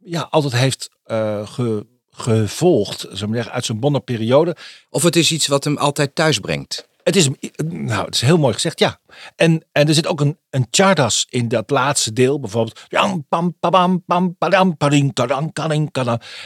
ja, 0.04 0.28
altijd 0.30 0.54
heeft 0.54 0.90
ge, 1.06 1.86
gevolgd, 2.10 3.28
maar, 3.28 3.50
uit 3.50 3.66
zijn 3.66 3.80
Bonner 3.80 4.02
periode. 4.02 4.56
Of 4.90 5.04
het 5.04 5.16
is 5.16 5.32
iets 5.32 5.48
wat 5.48 5.64
hem 5.64 5.78
altijd 5.78 6.16
thuis 6.16 6.40
brengt. 6.40 6.88
Het 7.06 7.16
is, 7.16 7.30
nou, 7.66 8.06
het 8.06 8.16
is 8.16 8.22
heel 8.22 8.38
mooi 8.38 8.54
gezegd, 8.54 8.80
ja. 8.80 9.00
En, 9.36 9.66
en 9.72 9.88
er 9.88 9.94
zit 9.94 10.08
ook 10.08 10.22
een, 10.22 10.38
een 10.50 10.68
chardas 10.72 11.26
in 11.30 11.48
dat 11.48 11.70
laatste 11.70 12.14
deel, 12.14 12.40
bijvoorbeeld. 12.40 12.86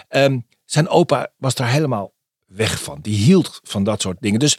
Um, 0.10 0.46
zijn 0.66 0.88
opa 0.88 1.32
was 1.38 1.56
daar 1.56 1.70
helemaal 1.70 2.14
weg 2.46 2.82
van. 2.82 3.00
Die 3.02 3.18
hield 3.18 3.60
van 3.64 3.84
dat 3.84 4.02
soort 4.02 4.18
dingen. 4.20 4.40
Dus 4.40 4.58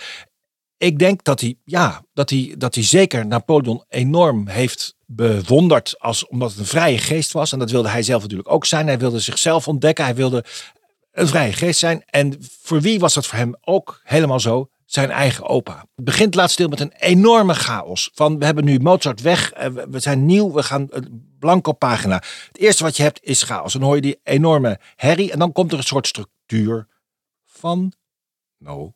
ik 0.77 0.99
denk 0.99 1.25
dat 1.25 1.41
hij, 1.41 1.57
ja, 1.65 2.05
dat 2.13 2.31
hij, 2.31 2.55
dat 2.59 2.75
hij 2.75 2.85
zeker 2.85 3.27
Napoleon 3.27 3.85
enorm 3.89 4.49
heeft 4.49 4.95
bewonderd. 5.07 5.99
Als, 5.99 6.27
omdat 6.27 6.51
het 6.51 6.59
een 6.59 6.67
vrije 6.67 6.99
geest 6.99 7.33
was. 7.33 7.53
En 7.53 7.59
dat 7.59 7.71
wilde 7.71 7.89
hij 7.89 8.03
zelf 8.03 8.23
natuurlijk 8.23 8.53
ook 8.53 8.67
zijn. 8.67 8.87
Hij 8.87 8.99
wilde 8.99 9.21
zichzelf 9.21 9.69
ontdekken. 9.69 10.05
Hij 10.05 10.15
wilde 10.15 10.45
een 11.13 11.29
vrije 11.29 11.53
geest 11.53 11.79
zijn. 11.79 12.03
En 12.07 12.37
voor 12.63 12.81
wie 12.81 12.99
was 12.99 13.15
dat 13.15 13.27
voor 13.27 13.39
hem 13.39 13.57
ook 13.61 14.01
helemaal 14.05 14.41
zo? 14.41 14.71
Zijn 14.90 15.11
eigen 15.11 15.46
opa. 15.46 15.87
Het 15.94 16.05
begint 16.05 16.35
laatst 16.35 16.53
stil 16.53 16.68
met 16.68 16.81
een 16.81 16.92
enorme 16.92 17.55
chaos. 17.55 18.11
Van 18.14 18.38
we 18.38 18.44
hebben 18.44 18.64
nu 18.64 18.79
Mozart 18.79 19.20
weg, 19.20 19.53
eh, 19.53 19.66
we 19.66 20.00
zijn 20.00 20.26
nieuw, 20.26 20.53
we 20.53 20.62
gaan 20.62 20.88
blanco 21.38 21.72
pagina. 21.72 22.22
Het 22.46 22.59
eerste 22.59 22.83
wat 22.83 22.96
je 22.96 23.03
hebt 23.03 23.22
is 23.22 23.42
chaos. 23.42 23.72
Dan 23.72 23.83
hoor 23.83 23.94
je 23.94 24.00
die 24.00 24.20
enorme 24.22 24.81
herrie 24.96 25.33
en 25.33 25.38
dan 25.38 25.53
komt 25.53 25.72
er 25.72 25.79
een 25.79 25.85
soort 25.85 26.07
structuur 26.07 26.87
van 27.44 27.92
no, 28.59 28.94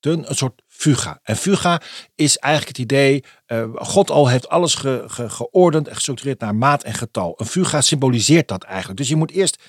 een 0.00 0.24
soort 0.28 0.62
fuga. 0.66 1.20
En 1.22 1.36
fuga 1.36 1.80
is 2.14 2.36
eigenlijk 2.36 2.76
het 2.76 2.86
idee, 2.86 3.24
uh, 3.46 3.68
God 3.74 4.10
al 4.10 4.28
heeft 4.28 4.48
alles 4.48 4.74
ge, 4.74 5.04
geordend 5.06 5.88
en 5.88 5.94
gestructureerd 5.94 6.40
naar 6.40 6.54
maat 6.54 6.82
en 6.82 6.94
getal. 6.94 7.34
Een 7.36 7.46
fuga 7.46 7.80
symboliseert 7.80 8.48
dat 8.48 8.62
eigenlijk. 8.62 8.98
Dus 8.98 9.08
je 9.08 9.16
moet 9.16 9.30
eerst, 9.30 9.62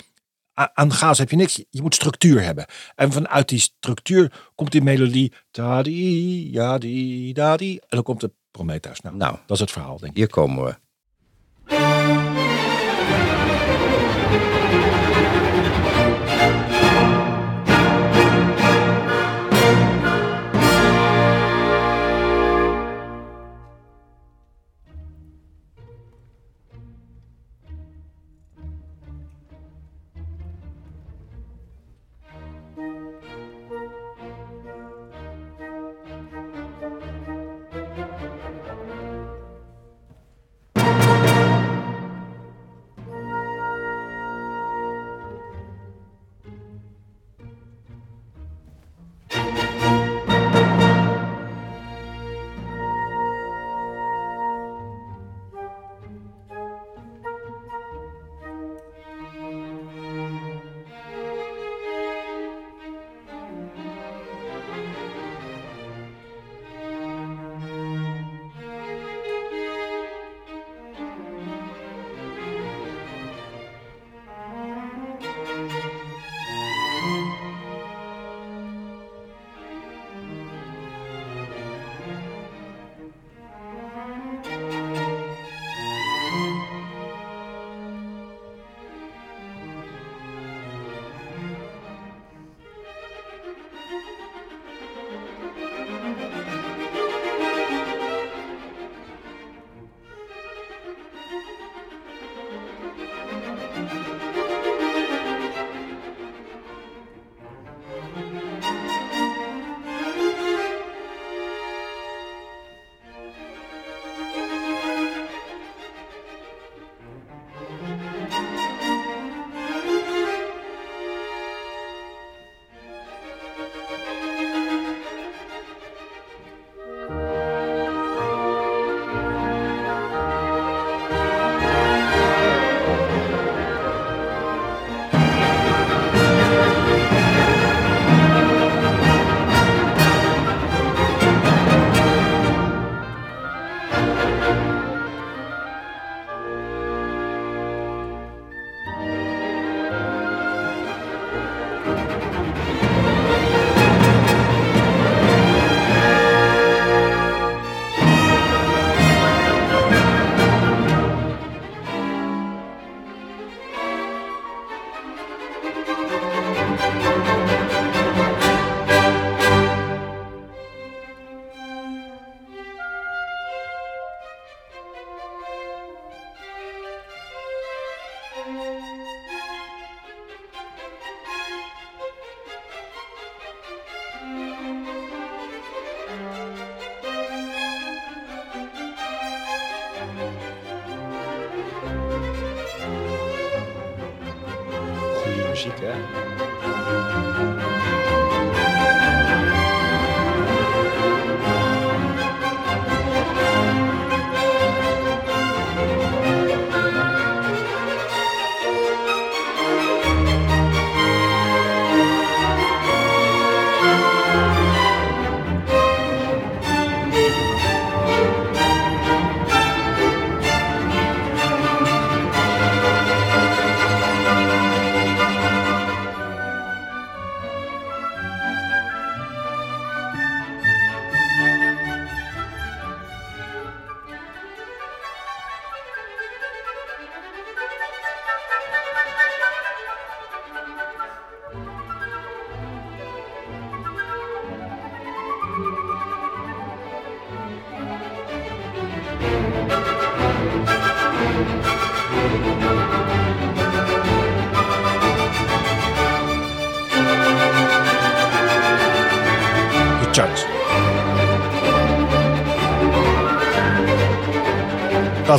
aan 0.74 0.92
chaos 0.92 1.18
heb 1.18 1.30
je 1.30 1.36
niks, 1.36 1.64
je 1.70 1.82
moet 1.82 1.96
structuur 1.96 2.44
hebben. 2.44 2.66
En 2.96 3.12
vanuit 3.12 3.50
die 3.50 3.60
structuur 3.60 4.50
komt 4.56 4.72
die 4.72 4.82
melodie, 4.82 5.34
tadi, 5.52 6.52
yadi, 6.52 7.34
dadi, 7.34 7.78
en 7.78 7.88
dan 7.88 8.04
komt 8.04 8.22
de 8.22 8.32
Prometheus. 8.52 9.02
Nou, 9.02 9.16
nou, 9.16 9.38
dat 9.46 9.56
is 9.56 9.60
het 9.60 9.72
verhaal, 9.72 9.98
denk 9.98 10.12
ik. 10.12 10.18
Hier 10.18 10.30
komen 10.30 10.64
we. 10.64 12.47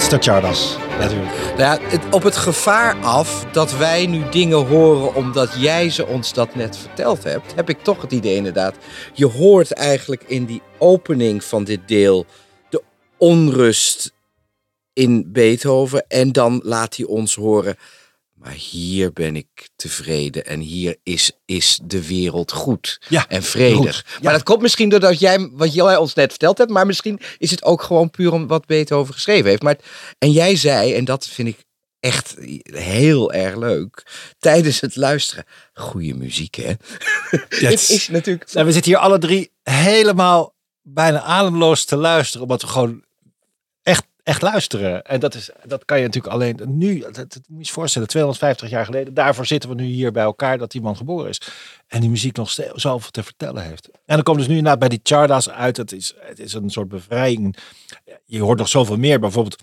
Dat 0.09 0.25
natuurlijk. 0.99 1.57
Nou 1.57 1.81
het, 1.83 2.01
op 2.11 2.23
het 2.23 2.37
gevaar 2.37 2.97
af 3.01 3.45
dat 3.53 3.77
wij 3.77 4.07
nu 4.07 4.29
dingen 4.31 4.67
horen 4.67 5.15
omdat 5.15 5.55
jij 5.59 5.91
ze 5.91 6.07
ons 6.07 6.33
dat 6.33 6.55
net 6.55 6.77
verteld 6.77 7.25
hebt, 7.25 7.55
heb 7.55 7.69
ik 7.69 7.83
toch 7.83 8.03
het 8.03 8.13
idee 8.13 8.37
inderdaad. 8.37 8.75
Je 9.13 9.27
hoort 9.27 9.73
eigenlijk 9.73 10.23
in 10.27 10.45
die 10.45 10.63
opening 10.79 11.45
van 11.45 11.65
dit 11.65 11.81
deel 11.87 12.27
de 12.71 12.83
onrust 13.17 14.13
in 14.93 15.33
Beethoven 15.33 16.05
en 16.09 16.33
dan 16.33 16.61
laat 16.65 16.97
hij 16.97 17.07
ons 17.07 17.35
horen. 17.35 17.77
Maar 18.39 18.53
hier 18.53 19.13
ben 19.13 19.37
ik 19.37 19.69
tevreden 19.77 20.47
en 20.47 20.61
hier 20.61 20.97
is, 21.03 21.33
is 21.45 21.81
de 21.85 22.07
wereld 22.07 22.53
goed 22.53 23.01
Ja, 23.09 23.29
en 23.29 23.43
vredig. 23.43 23.97
goed. 23.97 24.05
Ja. 24.13 24.19
Maar 24.23 24.33
dat 24.33 24.43
komt 24.43 24.63
misschien 24.63 24.89
doordat 24.89 25.19
jij, 25.19 25.51
wat 25.53 25.75
jij 25.75 25.97
ons 25.97 26.15
net 26.15 26.31
verteld 26.31 26.59
hebt, 26.59 26.71
maar 26.71 26.87
misschien 26.87 27.21
is 27.39 27.51
het 27.51 27.65
ook 27.65 27.83
gewoon 27.83 28.11
puur 28.11 28.33
om 28.33 28.47
wat 28.47 28.67
Beethoven 28.67 29.15
geschreven 29.15 29.49
heeft. 29.49 29.63
Maar, 29.63 29.79
en 30.19 30.31
jij 30.31 30.57
zei, 30.57 30.95
en 30.95 31.05
dat 31.05 31.27
vind 31.27 31.49
ik 31.49 31.65
echt 32.01 32.35
heel 32.73 33.33
erg 33.33 33.57
leuk, 33.57 34.07
tijdens 34.39 34.81
het 34.81 34.97
luisteren, 34.97 35.45
goede 35.73 36.15
muziek 36.15 36.55
hè. 36.55 36.73
Yes. 37.49 37.91
Is 37.97 38.09
natuurlijk... 38.09 38.53
Nou, 38.53 38.67
we 38.67 38.73
zitten 38.73 38.93
hier 38.93 39.01
alle 39.01 39.19
drie 39.19 39.53
helemaal 39.63 40.57
bijna 40.83 41.21
ademloos 41.21 41.85
te 41.85 41.97
luisteren. 41.97 42.43
Omdat 42.43 42.63
we 42.63 42.69
gewoon 42.69 43.05
echt, 44.29 44.43
luisteren. 44.43 45.05
En 45.05 45.21
dat, 45.21 45.35
is, 45.35 45.51
dat 45.65 45.85
kan 45.85 45.99
je 45.99 46.05
natuurlijk 46.05 46.35
alleen 46.35 46.61
nu. 46.65 46.99
Dat, 46.99 47.17
moet 47.17 47.59
je 47.59 47.65
je 47.65 47.73
voorstellen, 47.73 48.09
250 48.09 48.71
jaar 48.71 48.85
geleden. 48.85 49.15
Daarvoor 49.15 49.47
zitten 49.47 49.71
we 49.71 49.75
nu 49.75 49.85
hier 49.85 50.13
bij 50.13 50.23
elkaar 50.23 50.59
dat 50.59 50.71
die 50.71 50.81
man 50.81 50.97
geboren 50.97 51.29
is. 51.29 51.41
En 51.87 52.01
die 52.01 52.11
muziek 52.11 52.37
nog 52.37 52.51
zoveel 52.75 53.11
te 53.11 53.23
vertellen 53.23 53.63
heeft. 53.63 53.89
En 53.89 54.15
dan 54.15 54.23
komt 54.23 54.39
dus 54.39 54.47
nu 54.47 54.57
inderdaad 54.57 54.79
bij 54.79 54.89
die 54.89 55.01
Chardas 55.03 55.51
uit. 55.51 55.77
Het 55.77 55.93
is, 55.93 56.15
het 56.21 56.39
is 56.39 56.53
een 56.53 56.71
soort 56.71 56.89
bevrijding. 56.89 57.57
Je 58.25 58.41
hoort 58.41 58.59
nog 58.59 58.69
zoveel 58.69 58.97
meer. 58.97 59.21
Bijvoorbeeld 59.21 59.63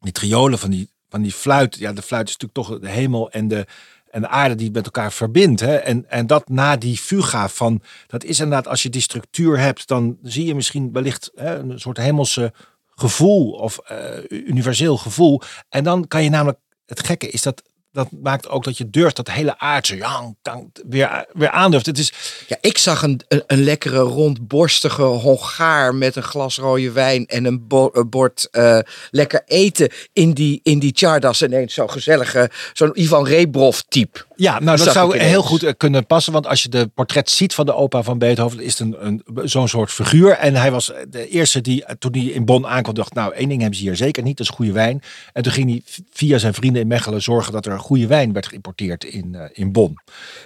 die 0.00 0.12
triolen 0.12 0.58
van 0.58 0.70
die, 0.70 0.90
van 1.08 1.22
die 1.22 1.32
fluit. 1.32 1.76
Ja, 1.76 1.92
de 1.92 2.02
fluit 2.02 2.28
is 2.28 2.36
natuurlijk 2.36 2.68
toch 2.68 2.80
de 2.80 3.00
hemel 3.00 3.30
en 3.30 3.48
de, 3.48 3.66
en 4.10 4.20
de 4.20 4.28
aarde 4.28 4.54
die 4.54 4.70
met 4.70 4.84
elkaar 4.84 5.12
verbindt. 5.12 5.60
Hè? 5.60 5.76
En, 5.76 6.10
en 6.10 6.26
dat 6.26 6.48
na 6.48 6.76
die 6.76 6.96
fuga 6.96 7.48
van, 7.48 7.82
dat 8.06 8.24
is 8.24 8.40
inderdaad, 8.40 8.68
als 8.68 8.82
je 8.82 8.90
die 8.90 9.00
structuur 9.00 9.58
hebt, 9.58 9.88
dan 9.88 10.18
zie 10.22 10.46
je 10.46 10.54
misschien 10.54 10.92
wellicht 10.92 11.30
hè, 11.34 11.58
een 11.58 11.80
soort 11.80 11.96
hemelse 11.96 12.52
gevoel 12.94 13.50
of 13.50 13.78
eh, 13.78 14.18
universeel 14.28 14.96
gevoel. 14.96 15.40
En 15.68 15.84
dan 15.84 16.08
kan 16.08 16.22
je 16.22 16.30
namelijk, 16.30 16.58
het 16.86 17.06
gekke 17.06 17.28
is 17.28 17.42
dat, 17.42 17.62
dat 17.94 18.08
maakt 18.22 18.48
ook 18.48 18.64
dat 18.64 18.78
je 18.78 18.90
durft 18.90 19.16
dat 19.16 19.30
hele 19.30 19.58
aardse 19.58 19.96
ja, 19.96 20.34
weer, 20.88 21.26
weer 21.32 21.50
aandurft. 21.50 21.86
Het 21.86 21.98
is, 21.98 22.12
Ja, 22.48 22.56
ik 22.60 22.78
zag 22.78 23.02
een, 23.02 23.20
een, 23.28 23.42
een 23.46 23.64
lekkere 23.64 23.98
rondborstige 23.98 25.02
Hongaar 25.02 25.94
met 25.94 26.16
een 26.16 26.22
glas 26.22 26.56
rode 26.56 26.92
wijn 26.92 27.26
en 27.26 27.44
een, 27.44 27.66
bo- 27.66 27.90
een 27.92 28.08
bord 28.08 28.48
eh, 28.50 28.78
lekker 29.10 29.42
eten 29.46 29.88
in 30.12 30.32
die, 30.32 30.60
in 30.62 30.78
die 30.78 30.92
Chardas. 30.94 31.42
Ineens 31.42 31.74
zo'n 31.74 31.90
gezellige, 31.90 32.50
zo'n 32.72 33.00
Ivan 33.00 33.26
Rebrov 33.26 33.78
type. 33.88 34.24
Ja, 34.36 34.60
nou 34.60 34.76
dat 34.76 34.92
zou 34.92 35.18
heel 35.18 35.42
goed 35.42 35.62
eh, 35.62 35.72
kunnen 35.76 36.06
passen. 36.06 36.32
Want 36.32 36.46
als 36.46 36.62
je 36.62 36.68
de 36.68 36.86
portret 36.94 37.30
ziet 37.30 37.54
van 37.54 37.66
de 37.66 37.74
opa 37.74 38.02
van 38.02 38.18
Beethoven, 38.18 38.60
is 38.60 38.78
het 38.78 38.80
een, 38.88 39.06
een, 39.06 39.48
zo'n 39.48 39.68
soort 39.68 39.90
figuur. 39.90 40.30
En 40.32 40.54
hij 40.54 40.70
was 40.70 40.92
de 41.08 41.28
eerste 41.28 41.60
die, 41.60 41.84
eh, 41.84 41.94
toen 41.98 42.12
hij 42.12 42.22
in 42.22 42.44
Bonn 42.44 42.66
aankwam, 42.66 42.94
dacht, 42.94 43.14
nou, 43.14 43.34
één 43.34 43.48
ding 43.48 43.60
hebben 43.60 43.78
ze 43.78 43.84
hier 43.84 43.96
zeker 43.96 44.22
niet, 44.22 44.36
dat 44.36 44.46
is 44.48 44.54
goede 44.54 44.72
wijn. 44.72 45.02
En 45.32 45.42
toen 45.42 45.52
ging 45.52 45.70
hij 45.70 45.82
via 46.12 46.38
zijn 46.38 46.54
vrienden 46.54 46.82
in 46.82 46.88
Mechelen 46.88 47.22
zorgen 47.22 47.52
dat 47.52 47.66
er 47.66 47.78
goede 47.84 48.06
wijn 48.06 48.32
werd 48.32 48.46
geïmporteerd 48.46 49.04
in, 49.04 49.34
eh, 49.34 49.44
in 49.52 49.72
Bonn. 49.72 49.94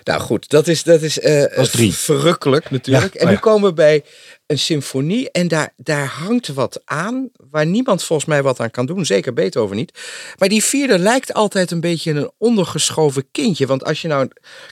Nou 0.04 0.20
goed, 0.20 0.48
dat 0.48 0.66
is, 0.66 0.82
dat 0.82 1.02
is, 1.02 1.20
eh, 1.20 1.40
Dat 1.40 1.58
is 1.58 1.70
drie. 1.70 1.94
verrukkelijk 1.94 2.70
natuurlijk. 2.70 3.12
Ja, 3.14 3.20
en 3.20 3.24
oh 3.24 3.28
nu 3.28 3.34
ja. 3.34 3.40
komen 3.40 3.68
we 3.68 3.74
bij 3.74 4.04
een 4.46 4.58
symfonie 4.58 5.30
en 5.30 5.48
daar, 5.48 5.72
daar 5.76 6.06
hangt 6.06 6.48
wat 6.48 6.80
aan 6.84 7.30
waar 7.50 7.66
niemand 7.66 8.02
volgens 8.02 8.28
mij 8.28 8.42
wat 8.42 8.60
aan 8.60 8.70
kan 8.70 8.86
doen. 8.86 9.06
Zeker 9.06 9.32
Beethoven 9.32 9.76
niet. 9.76 9.98
Maar 10.38 10.48
die 10.48 10.64
vierde 10.64 10.98
lijkt 10.98 11.34
altijd 11.34 11.70
een 11.70 11.80
beetje 11.80 12.10
een 12.10 12.30
ondergeschoven 12.38 13.30
kindje. 13.30 13.66
Want 13.66 13.84
als 13.84 14.02
je 14.02 14.08
nou 14.08 14.28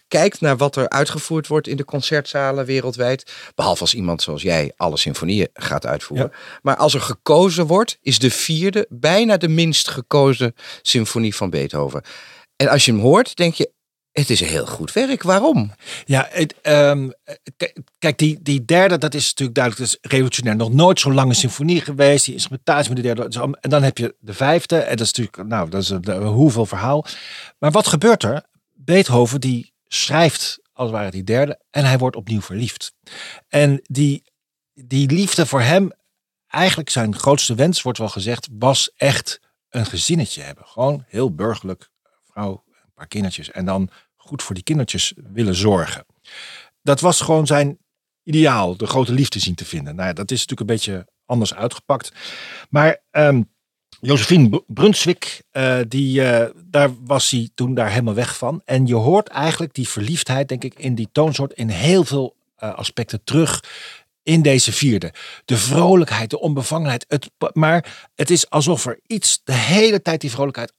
kijkt 0.08 0.40
naar 0.40 0.56
wat 0.56 0.76
er 0.76 0.88
uitgevoerd 0.88 1.46
wordt 1.46 1.68
in 1.68 1.76
de 1.76 1.84
concertzalen 1.84 2.64
wereldwijd. 2.64 3.32
Behalve 3.54 3.80
als 3.80 3.94
iemand 3.94 4.22
zoals 4.22 4.42
jij 4.42 4.72
alle 4.76 4.96
symfonieën 4.96 5.48
gaat 5.52 5.86
uitvoeren. 5.86 6.32
Maar 6.62 6.76
als 6.76 6.94
er 6.94 7.00
gekozen 7.00 7.66
wordt, 7.66 7.98
is 8.02 8.18
de 8.18 8.30
vierde 8.30 8.86
bijna 8.88 9.36
de 9.36 9.48
minst 9.48 9.88
gekozen 9.88 10.54
symfonie 10.82 11.34
van 11.34 11.50
Beethoven. 11.50 12.02
En 12.56 12.68
als 12.68 12.84
je 12.84 12.92
hem 12.92 13.00
hoort, 13.00 13.36
denk 13.36 13.54
je, 13.54 13.72
het 14.12 14.30
is 14.30 14.40
een 14.40 14.46
heel 14.46 14.66
goed 14.66 14.92
werk. 14.92 15.22
Waarom? 15.22 15.72
Ja, 16.04 16.28
het, 16.30 16.54
ehm, 16.62 17.10
kijk, 17.98 18.18
die, 18.18 18.42
die 18.42 18.64
derde, 18.64 18.98
dat 18.98 19.14
is 19.14 19.26
natuurlijk 19.26 19.56
duidelijk, 19.56 19.90
dat 19.90 20.00
is 20.02 20.10
revolutionair. 20.10 20.56
Nog 20.56 20.72
nooit 20.72 21.00
zo'n 21.00 21.14
lange 21.14 21.34
symfonie 21.34 21.80
geweest. 21.80 22.24
Die 22.24 22.34
instrumentatie 22.34 22.92
met 22.92 23.02
de 23.02 23.14
derde. 23.14 23.56
En 23.60 23.70
dan 23.70 23.82
heb 23.82 23.98
je 23.98 24.14
de 24.18 24.34
vijfde. 24.34 24.78
En 24.78 24.96
dat 24.96 25.06
is 25.06 25.12
natuurlijk, 25.12 25.48
nou, 25.48 25.70
dat 25.70 25.82
is 25.82 25.88
een 25.88 26.22
hoeveel 26.26 26.66
verhaal. 26.66 27.06
Maar 27.58 27.70
wat 27.70 27.86
gebeurt 27.86 28.22
er? 28.22 28.44
Beethoven, 28.72 29.40
die 29.40 29.72
schrijft 29.84 30.58
als 30.72 30.88
het 30.88 30.96
ware 30.96 31.10
die 31.10 31.24
derde. 31.24 31.60
En 31.70 31.84
hij 31.84 31.98
wordt 31.98 32.16
opnieuw 32.16 32.40
verliefd. 32.40 32.92
En 33.48 33.80
die, 33.82 34.22
die 34.74 35.10
liefde 35.10 35.46
voor 35.46 35.60
hem, 35.60 35.90
eigenlijk 36.46 36.90
zijn 36.90 37.16
grootste 37.16 37.54
wens, 37.54 37.82
wordt 37.82 37.98
wel 37.98 38.08
gezegd, 38.08 38.48
was 38.52 38.90
echt 38.96 39.40
een 39.68 39.86
gezinnetje 39.86 40.42
hebben. 40.42 40.64
Gewoon 40.66 41.04
heel 41.06 41.34
burgerlijk, 41.34 41.90
vrouw, 42.36 42.64
een 42.66 42.92
paar 42.94 43.06
kindertjes. 43.06 43.50
En 43.50 43.64
dan 43.64 43.90
goed 44.16 44.42
voor 44.42 44.54
die 44.54 44.64
kindertjes 44.64 45.12
willen 45.32 45.54
zorgen. 45.54 46.06
Dat 46.82 47.00
was 47.00 47.20
gewoon 47.20 47.46
zijn 47.46 47.78
ideaal, 48.22 48.76
de 48.76 48.86
grote 48.86 49.12
liefde 49.12 49.38
zien 49.38 49.54
te 49.54 49.64
vinden. 49.64 49.96
Nou 49.96 50.12
dat 50.12 50.30
is 50.30 50.40
natuurlijk 50.40 50.70
een 50.70 50.76
beetje 50.76 51.06
anders 51.24 51.54
uitgepakt. 51.54 52.12
Maar 52.70 53.02
ehm 53.10 53.42
Josephine 54.00 54.48
Br- 54.48 54.56
Brunswick, 54.66 55.42
eh, 55.50 55.78
die, 55.88 56.22
eh, 56.22 56.50
daar 56.64 56.90
was 57.04 57.30
hij 57.30 57.50
toen 57.54 57.74
daar 57.74 57.90
helemaal 57.90 58.14
weg 58.14 58.36
van. 58.36 58.62
En 58.64 58.86
je 58.86 58.94
hoort 58.94 59.28
eigenlijk 59.28 59.74
die 59.74 59.88
verliefdheid, 59.88 60.48
denk 60.48 60.64
ik, 60.64 60.74
in 60.74 60.94
die 60.94 61.08
toonsoort 61.12 61.52
in 61.52 61.68
heel 61.68 62.04
veel 62.04 62.36
eh, 62.56 62.74
aspecten 62.74 63.24
terug 63.24 63.64
in 64.22 64.42
deze 64.42 64.72
vierde. 64.72 65.12
De 65.44 65.56
vrolijkheid, 65.56 66.30
de 66.30 66.40
onbevangenheid. 66.40 67.04
Het, 67.08 67.30
maar 67.52 68.08
het 68.14 68.30
is 68.30 68.50
alsof 68.50 68.86
er 68.86 69.00
iets 69.06 69.40
de 69.44 69.52
hele 69.52 70.02
tijd 70.02 70.20
die 70.20 70.30
vrolijkheid 70.30 70.72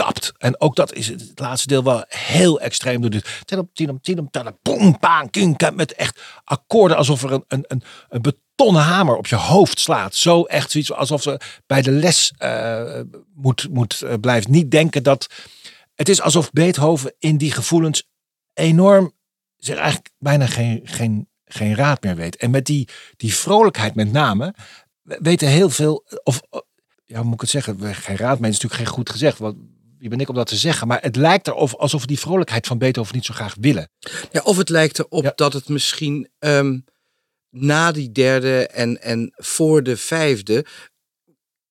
afkapt. 0.00 0.32
En 0.38 0.60
ook 0.60 0.76
dat 0.76 0.92
is 0.92 1.06
het 1.06 1.32
laatste 1.34 1.68
deel 1.68 1.82
wel 1.82 2.04
heel 2.08 2.60
extreem. 2.60 3.10
Tidum, 4.02 4.30
tada, 4.30 4.56
boem, 4.62 4.96
baan, 5.00 5.30
king, 5.30 5.56
ka- 5.56 5.70
Met 5.70 5.92
echt 5.92 6.20
akkoorden 6.44 6.96
alsof 6.96 7.22
er 7.22 7.32
een, 7.32 7.44
een, 7.48 7.64
een, 7.68 7.82
een 8.08 8.22
betonnen 8.22 8.82
hamer 8.82 9.16
op 9.16 9.26
je 9.26 9.36
hoofd 9.36 9.80
slaat. 9.80 10.14
Zo 10.14 10.42
echt 10.42 10.70
zoiets 10.70 10.92
alsof 10.92 11.22
ze 11.22 11.40
bij 11.66 11.82
de 11.82 11.90
les 11.90 12.32
eh, 12.38 13.00
moet, 13.34 13.68
moet 13.70 14.02
eh, 14.02 14.14
blijven. 14.20 14.50
Niet 14.50 14.70
denken 14.70 15.02
dat... 15.02 15.26
Het 15.94 16.08
is 16.08 16.20
alsof 16.20 16.50
Beethoven 16.52 17.14
in 17.18 17.36
die 17.36 17.50
gevoelens 17.52 18.08
enorm 18.54 19.12
zich 19.56 19.76
eigenlijk 19.76 20.10
bijna 20.18 20.46
geen, 20.46 20.80
geen, 20.84 21.28
geen 21.44 21.74
raad 21.74 22.02
meer 22.02 22.16
weet. 22.16 22.36
En 22.36 22.50
met 22.50 22.64
die, 22.66 22.88
die 23.16 23.34
vrolijkheid 23.34 23.94
met 23.94 24.12
name 24.12 24.54
we- 25.02 25.18
weten 25.22 25.48
heel 25.48 25.70
veel, 25.70 26.04
of 26.22 26.40
ja, 27.04 27.16
hoe 27.16 27.24
moet 27.24 27.34
ik 27.34 27.40
het 27.40 27.50
zeggen? 27.50 27.94
Geen 27.94 28.16
raad 28.16 28.38
mee 28.38 28.50
is 28.50 28.56
natuurlijk 28.60 28.82
geen 28.82 28.94
goed 28.94 29.10
gezegd. 29.10 29.38
Want 29.38 29.56
wie 29.98 30.08
ben 30.08 30.20
ik 30.20 30.28
om 30.28 30.34
dat 30.34 30.46
te 30.46 30.56
zeggen? 30.56 30.86
Maar 30.88 31.02
het 31.02 31.16
lijkt 31.16 31.46
erop 31.46 31.72
alsof 31.72 32.00
we 32.00 32.06
die 32.06 32.18
vrolijkheid 32.18 32.66
van 32.66 32.78
Beethoven 32.78 33.14
niet 33.14 33.24
zo 33.24 33.34
graag 33.34 33.54
willen. 33.60 33.90
Ja, 34.32 34.40
of 34.42 34.56
het 34.56 34.68
lijkt 34.68 34.98
erop 34.98 35.22
Ja. 35.24 35.32
dat 35.34 35.52
het 35.52 35.68
misschien 35.68 36.28
ehm, 36.38 36.78
na 37.50 37.92
die 37.92 38.12
derde 38.12 38.66
en, 38.66 39.02
en 39.02 39.32
voor 39.36 39.82
de 39.82 39.96
vijfde 39.96 40.66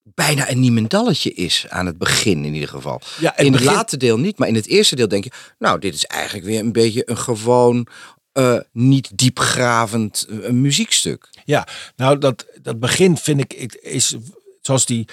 bijna 0.03 0.49
een 0.49 0.59
niemendalletje 0.59 1.33
is 1.33 1.65
aan 1.69 1.85
het 1.85 1.97
begin 1.97 2.45
in 2.45 2.53
ieder 2.53 2.69
geval. 2.69 3.01
Ja, 3.19 3.37
in 3.37 3.43
het 3.45 3.53
begin- 3.61 3.75
late 3.75 3.97
deel 3.97 4.19
niet, 4.19 4.37
maar 4.37 4.47
in 4.47 4.55
het 4.55 4.67
eerste 4.67 4.95
deel 4.95 5.07
denk 5.07 5.23
je, 5.23 5.31
nou, 5.59 5.79
dit 5.79 5.93
is 5.93 6.05
eigenlijk 6.05 6.45
weer 6.45 6.59
een 6.59 6.71
beetje 6.71 7.09
een 7.09 7.17
gewoon 7.17 7.87
eh, 8.31 8.59
niet 8.71 9.17
diepgravend 9.17 10.25
eh, 10.29 10.49
muziekstuk. 10.49 11.29
Ja, 11.45 11.67
nou 11.95 12.17
dat, 12.17 12.45
dat 12.61 12.79
begin 12.79 13.17
vind 13.17 13.39
ik- 13.39 13.73
is 13.73 14.15
zoals 14.61 14.85
die. 14.85 15.07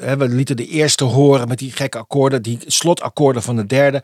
Eh, 0.00 0.12
we 0.12 0.28
lieten 0.28 0.56
de 0.56 0.66
eerste 0.66 1.04
horen 1.04 1.48
met 1.48 1.58
die 1.58 1.72
gekke 1.72 1.98
akkoorden, 1.98 2.42
die 2.42 2.58
slotakkoorden 2.66 3.42
van 3.42 3.56
de 3.56 3.66
derde. 3.66 4.02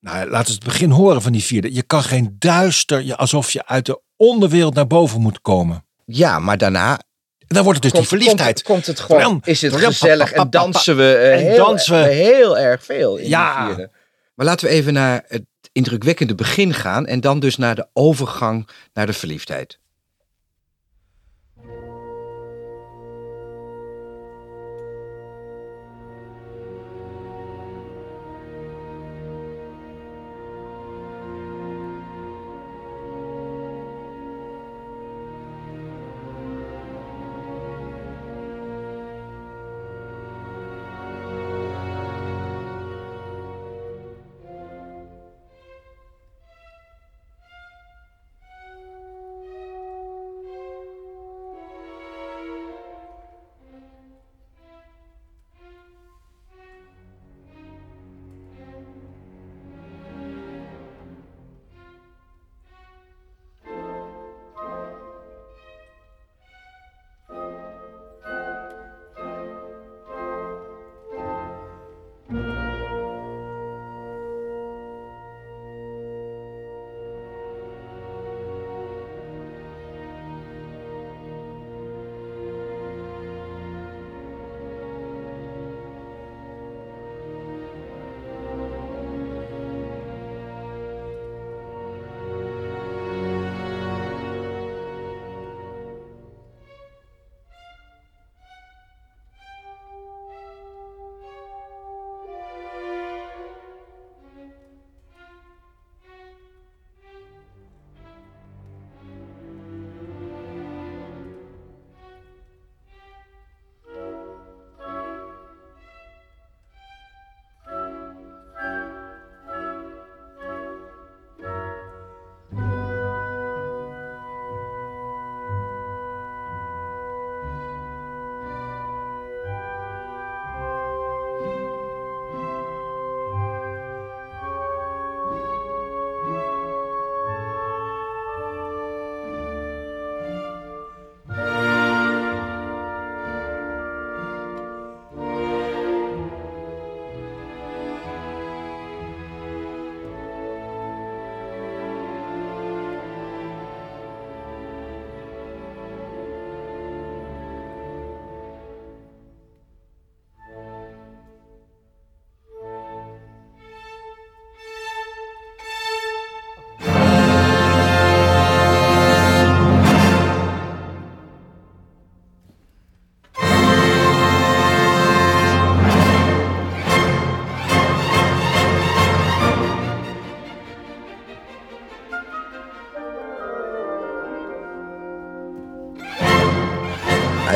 Nou, 0.00 0.30
laten 0.30 0.46
we 0.46 0.52
het 0.54 0.64
begin 0.64 0.90
horen 0.90 1.22
van 1.22 1.32
die 1.32 1.44
vierde. 1.44 1.74
Je 1.74 1.82
kan 1.82 2.02
geen 2.02 2.36
duister, 2.38 3.02
je, 3.02 3.16
alsof 3.16 3.50
je 3.50 3.66
uit 3.66 3.86
de 3.86 4.00
onderwereld 4.16 4.74
naar 4.74 4.86
boven 4.86 5.20
moet 5.20 5.40
komen. 5.40 5.84
Ja, 6.04 6.38
maar 6.38 6.58
daarna 6.58 6.92
En 7.38 7.54
dan 7.54 7.64
wordt 7.64 7.84
het 7.84 7.92
dus 7.92 8.00
komt, 8.00 8.08
die 8.10 8.18
verliefdheid. 8.18 8.62
komt, 8.62 8.74
komt 8.84 8.86
het 8.86 9.00
gewoon, 9.00 9.40
is 9.44 9.62
het 9.62 9.74
gezellig 9.76 10.32
en 10.32 10.50
dansen 10.50 10.96
we, 10.96 11.14
eh, 11.14 11.32
En 11.32 11.38
heel, 11.46 11.56
dansen 11.56 12.02
we. 12.02 12.08
heel 12.08 12.58
erg 12.58 12.84
veel 12.84 13.16
in 13.16 13.28
Ja. 13.28 13.56
die 13.66 13.74
vierde. 13.74 13.90
Maar 14.34 14.46
laten 14.46 14.66
we 14.68 14.72
even 14.72 14.92
naar 14.92 15.24
het 15.28 15.44
indrukwekkende 15.72 16.34
begin 16.34 16.74
gaan 16.74 17.06
en 17.06 17.20
dan 17.20 17.40
dus 17.40 17.56
naar 17.56 17.74
de 17.74 17.86
overgang 17.92 18.68
naar 18.92 19.06
de 19.06 19.12
verliefdheid. 19.12 19.78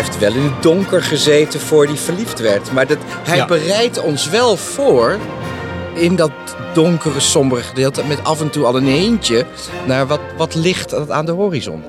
Heeft 0.02 0.18
wel 0.18 0.32
in 0.34 0.42
het 0.42 0.62
donker 0.62 1.02
gezeten 1.02 1.60
voor 1.60 1.84
hij 1.86 1.96
verliefd 1.96 2.40
werd. 2.40 2.72
Maar 2.72 2.86
dat, 2.86 2.98
hij 3.22 3.36
Ja. 3.36 3.46
bereidt 3.46 4.00
ons 4.00 4.28
wel 4.28 4.56
voor 4.56 5.16
in 5.94 6.16
dat 6.16 6.30
donkere, 6.72 7.20
sombere 7.20 7.62
gedeelte. 7.62 8.04
Met 8.04 8.24
af 8.24 8.40
en 8.40 8.50
toe 8.50 8.64
al 8.64 8.76
een 8.76 8.86
hintje 8.86 9.44
naar 9.86 10.06
wat, 10.06 10.20
wat 10.36 10.54
licht 10.54 10.90
dat 10.90 11.10
aan 11.10 11.26
de 11.26 11.32
horizon 11.32 11.82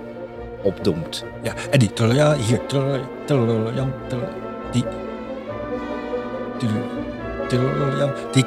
opdoemt. 0.62 1.23
Ja, 1.43 1.54
en 1.69 1.80
die 1.80 1.91
ja, 2.13 2.36
hier. 2.36 2.60
Die. 4.71 4.86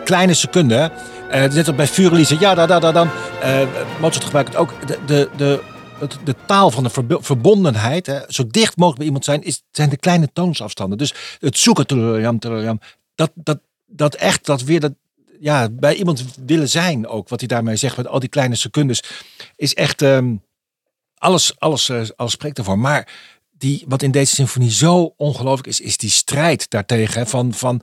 kleine 0.04 0.34
seconde. 0.34 0.74
hè. 0.74 0.86
Eh, 1.30 1.52
net 1.52 1.66
als 1.66 1.76
bij 1.76 1.86
Furelize. 1.86 2.36
Ja, 2.40 2.54
da, 2.54 2.66
da, 2.66 2.78
da, 2.78 2.92
dan. 2.92 3.08
Eh 3.40 3.58
Mozart 4.00 4.24
gebruikt 4.24 4.48
het 4.48 4.58
ook. 4.58 4.70
De, 4.86 4.98
de, 5.06 5.28
de, 5.36 5.60
het- 5.98 6.18
de 6.24 6.34
taal 6.46 6.70
van 6.70 6.82
de 6.82 6.90
verbo- 6.90 7.20
verbondenheid. 7.20 8.06
Hè, 8.06 8.20
zo 8.28 8.46
dicht 8.46 8.76
mogelijk 8.76 8.96
bij 8.98 9.06
iemand 9.06 9.24
zijn. 9.24 9.42
Is, 9.42 9.62
zijn 9.70 9.88
de 9.88 9.96
kleine 9.96 10.28
toonsafstanden. 10.32 10.98
Dus 10.98 11.14
het 11.38 11.58
zoeken. 11.58 11.86
Dat, 13.14 13.30
dat, 13.34 13.58
dat 13.86 14.14
echt. 14.14 14.46
Dat 14.46 14.62
weer 14.62 14.80
dat, 14.80 14.92
ja, 15.40 15.68
bij 15.70 15.94
iemand 15.94 16.24
willen 16.46 16.68
zijn 16.68 17.06
ook. 17.06 17.28
Wat 17.28 17.40
hij 17.40 17.48
daarmee 17.48 17.76
zegt. 17.76 17.96
Met 17.96 18.06
al 18.08 18.20
die 18.20 18.28
kleine 18.28 18.54
secondes. 18.54 19.02
Is 19.56 19.74
echt. 19.74 20.02
ehm, 20.02 20.34
alles, 21.18 21.58
alles, 21.58 21.88
eh, 21.88 22.02
alles 22.16 22.32
spreekt 22.32 22.58
ervoor. 22.58 22.78
Maar 22.78 23.08
die, 23.50 23.84
wat 23.88 24.02
in 24.02 24.10
deze 24.10 24.34
symfonie 24.34 24.70
zo 24.70 25.14
ongelooflijk 25.16 25.66
is, 25.68 25.80
is 25.80 25.96
die 25.96 26.10
strijd 26.10 26.70
daartegen. 26.70 27.26
Van, 27.26 27.54
van 27.54 27.82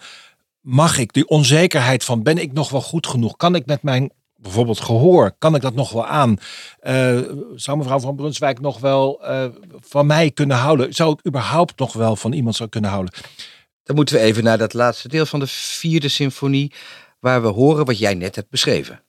mag 0.61 0.97
ik, 0.97 1.13
die 1.13 1.27
onzekerheid 1.27 2.03
van 2.03 2.23
ben 2.23 2.37
ik 2.37 2.53
nog 2.53 2.69
wel 2.69 2.81
goed 2.81 3.07
genoeg? 3.07 3.35
Kan 3.37 3.55
ik 3.55 3.65
met 3.65 3.83
mijn 3.83 4.11
bijvoorbeeld 4.43 4.79
gehoor, 4.79 5.35
kan 5.37 5.55
ik 5.55 5.61
dat 5.61 5.75
nog 5.75 5.91
wel 5.91 6.05
aan? 6.05 6.37
Eh, 6.79 7.19
zou 7.55 7.77
mevrouw 7.77 7.99
van 7.99 8.15
Brunswijk 8.15 8.59
nog 8.59 8.79
wel 8.79 9.23
eh, 9.23 9.45
van 9.79 10.05
mij 10.05 10.31
kunnen 10.31 10.57
houden? 10.57 10.93
Zou 10.93 11.11
ik 11.11 11.27
überhaupt 11.27 11.79
nog 11.79 11.93
wel 11.93 12.15
van 12.15 12.33
iemand 12.33 12.55
zou 12.55 12.69
kunnen 12.69 12.89
houden? 12.89 13.13
Dan 13.83 13.95
moeten 13.95 14.15
we 14.15 14.21
even 14.21 14.43
naar 14.43 14.57
dat 14.57 14.73
laatste 14.73 15.07
deel 15.07 15.25
van 15.25 15.39
de 15.39 15.47
vierde 15.47 16.07
symfonie, 16.07 16.71
waar 17.19 17.41
we 17.41 17.47
horen 17.47 17.85
wat 17.85 17.99
jij 17.99 18.13
net 18.13 18.35
hebt 18.35 18.49
beschreven. 18.49 19.03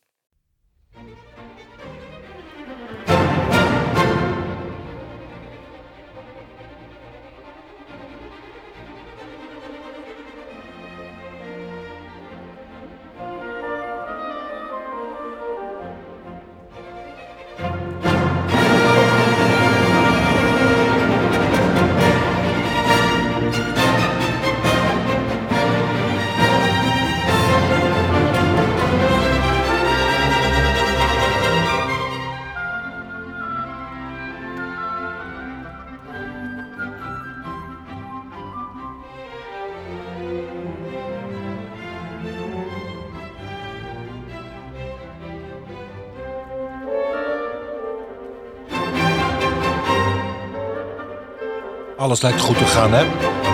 Alles 52.15 52.27
lijkt 52.27 52.41
goed 52.41 52.59
te 52.59 52.65
gaan, 52.65 52.93
hè? 52.93 53.05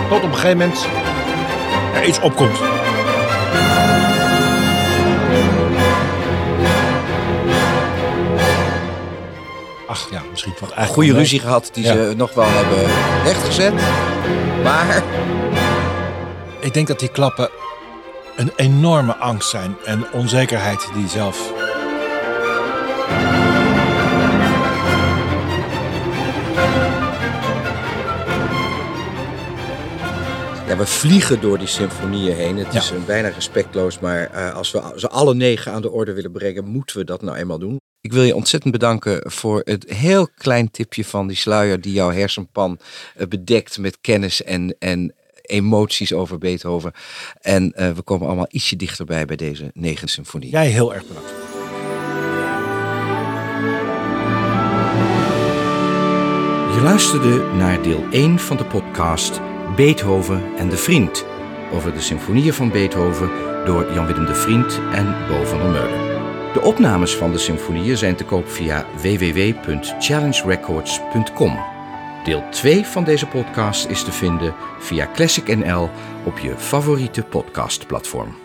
Tot 0.09 0.23
op 0.23 0.29
een 0.29 0.33
gegeven 0.35 0.57
moment 0.57 0.85
er 1.93 2.05
iets 2.05 2.19
opkomt. 2.19 2.57
Ach 9.87 10.07
ja, 10.11 10.21
misschien 10.29 10.51
wat 10.59 10.71
eigenlijk 10.71 10.93
Goede 10.93 11.13
ruzie 11.13 11.39
gehad 11.39 11.69
die 11.73 11.83
Ja. 11.83 11.93
ze 11.93 12.13
nog 12.17 12.33
wel 12.33 12.47
hebben 12.49 12.89
rechtgezet. 13.23 13.73
Maar 14.63 15.03
Ik 16.59 16.73
denk 16.73 16.87
dat 16.87 16.99
die 16.99 17.09
klappen 17.09 17.49
een 18.35 18.51
enorme 18.55 19.15
angst 19.15 19.49
zijn 19.49 19.75
en 19.85 20.05
onzekerheid 20.13 20.87
die 20.93 21.07
zelf. 21.07 21.60
We 30.81 30.87
vliegen 30.87 31.41
door 31.41 31.57
die 31.57 31.67
symfonieën 31.67 32.35
heen. 32.35 32.57
Het 32.57 32.73
Ja. 32.73 32.79
is 32.79 32.89
een 32.89 33.05
bijna 33.05 33.27
respectloos, 33.27 33.99
maar 33.99 34.29
eh, 34.31 34.53
als 34.55 34.71
we 34.71 34.81
ze 34.95 35.09
alle 35.09 35.33
negen 35.35 35.71
aan 35.71 35.81
de 35.81 35.91
orde 35.91 36.13
willen 36.13 36.31
brengen, 36.31 36.65
moeten 36.65 36.97
we 36.97 37.03
dat 37.03 37.21
nou 37.21 37.37
eenmaal 37.37 37.59
doen. 37.59 37.79
Ik 38.01 38.13
wil 38.13 38.23
je 38.23 38.35
ontzettend 38.35 38.71
bedanken 38.73 39.31
voor 39.31 39.61
het 39.63 39.89
heel 39.93 40.27
klein 40.35 40.71
tipje 40.71 41.05
van 41.05 41.27
die 41.27 41.37
sluier 41.37 41.81
die 41.81 41.93
jouw 41.93 42.11
hersenpan 42.11 42.79
eh, 43.15 43.27
bedekt 43.27 43.77
met 43.77 43.97
kennis 44.01 44.43
en, 44.43 44.75
en 44.79 45.13
emoties 45.41 46.13
over 46.13 46.37
Beethoven. 46.37 46.91
En 47.41 47.71
eh, 47.73 47.91
we 47.91 48.01
komen 48.01 48.27
allemaal 48.27 48.47
ietsje 48.49 48.75
dichterbij 48.75 49.25
bij 49.25 49.35
deze 49.35 49.69
negen 49.73 50.07
symfonie. 50.07 50.49
Jij 50.49 50.67
heel 50.67 50.93
erg 50.93 51.07
bedankt. 51.07 51.29
Je 56.75 56.81
luisterde 56.83 57.43
naar 57.57 57.81
deel 57.81 58.03
1 58.11 58.39
van 58.39 58.57
de 58.57 58.65
podcast 58.65 59.41
Beethoven 59.75 60.55
en 60.57 60.69
de 60.69 60.77
Vriend. 60.77 61.25
Over 61.73 61.93
de 61.93 62.01
symfonieën 62.01 62.53
van 62.53 62.71
Beethoven 62.71 63.29
door 63.65 63.93
Jan-Willem 63.93 64.25
de 64.25 64.35
Vriend 64.35 64.79
en 64.93 65.15
Bo 65.27 65.43
van 65.43 65.59
der 65.59 65.69
Meulen. 65.69 66.09
De 66.53 66.61
opnames 66.61 67.15
van 67.15 67.31
de 67.31 67.37
symfonieën 67.37 67.97
zijn 67.97 68.15
te 68.15 68.23
koop 68.23 68.49
via 68.49 68.85
www.challengerecords.com. 69.01 71.59
Deel 72.23 72.43
2 72.49 72.85
van 72.85 73.03
deze 73.03 73.27
podcast 73.27 73.89
is 73.89 74.03
te 74.03 74.11
vinden 74.11 74.53
via 74.79 75.09
Classic 75.13 75.57
NL 75.57 75.89
op 76.25 76.39
je 76.39 76.53
favoriete 76.57 77.23
podcastplatform. 77.23 78.40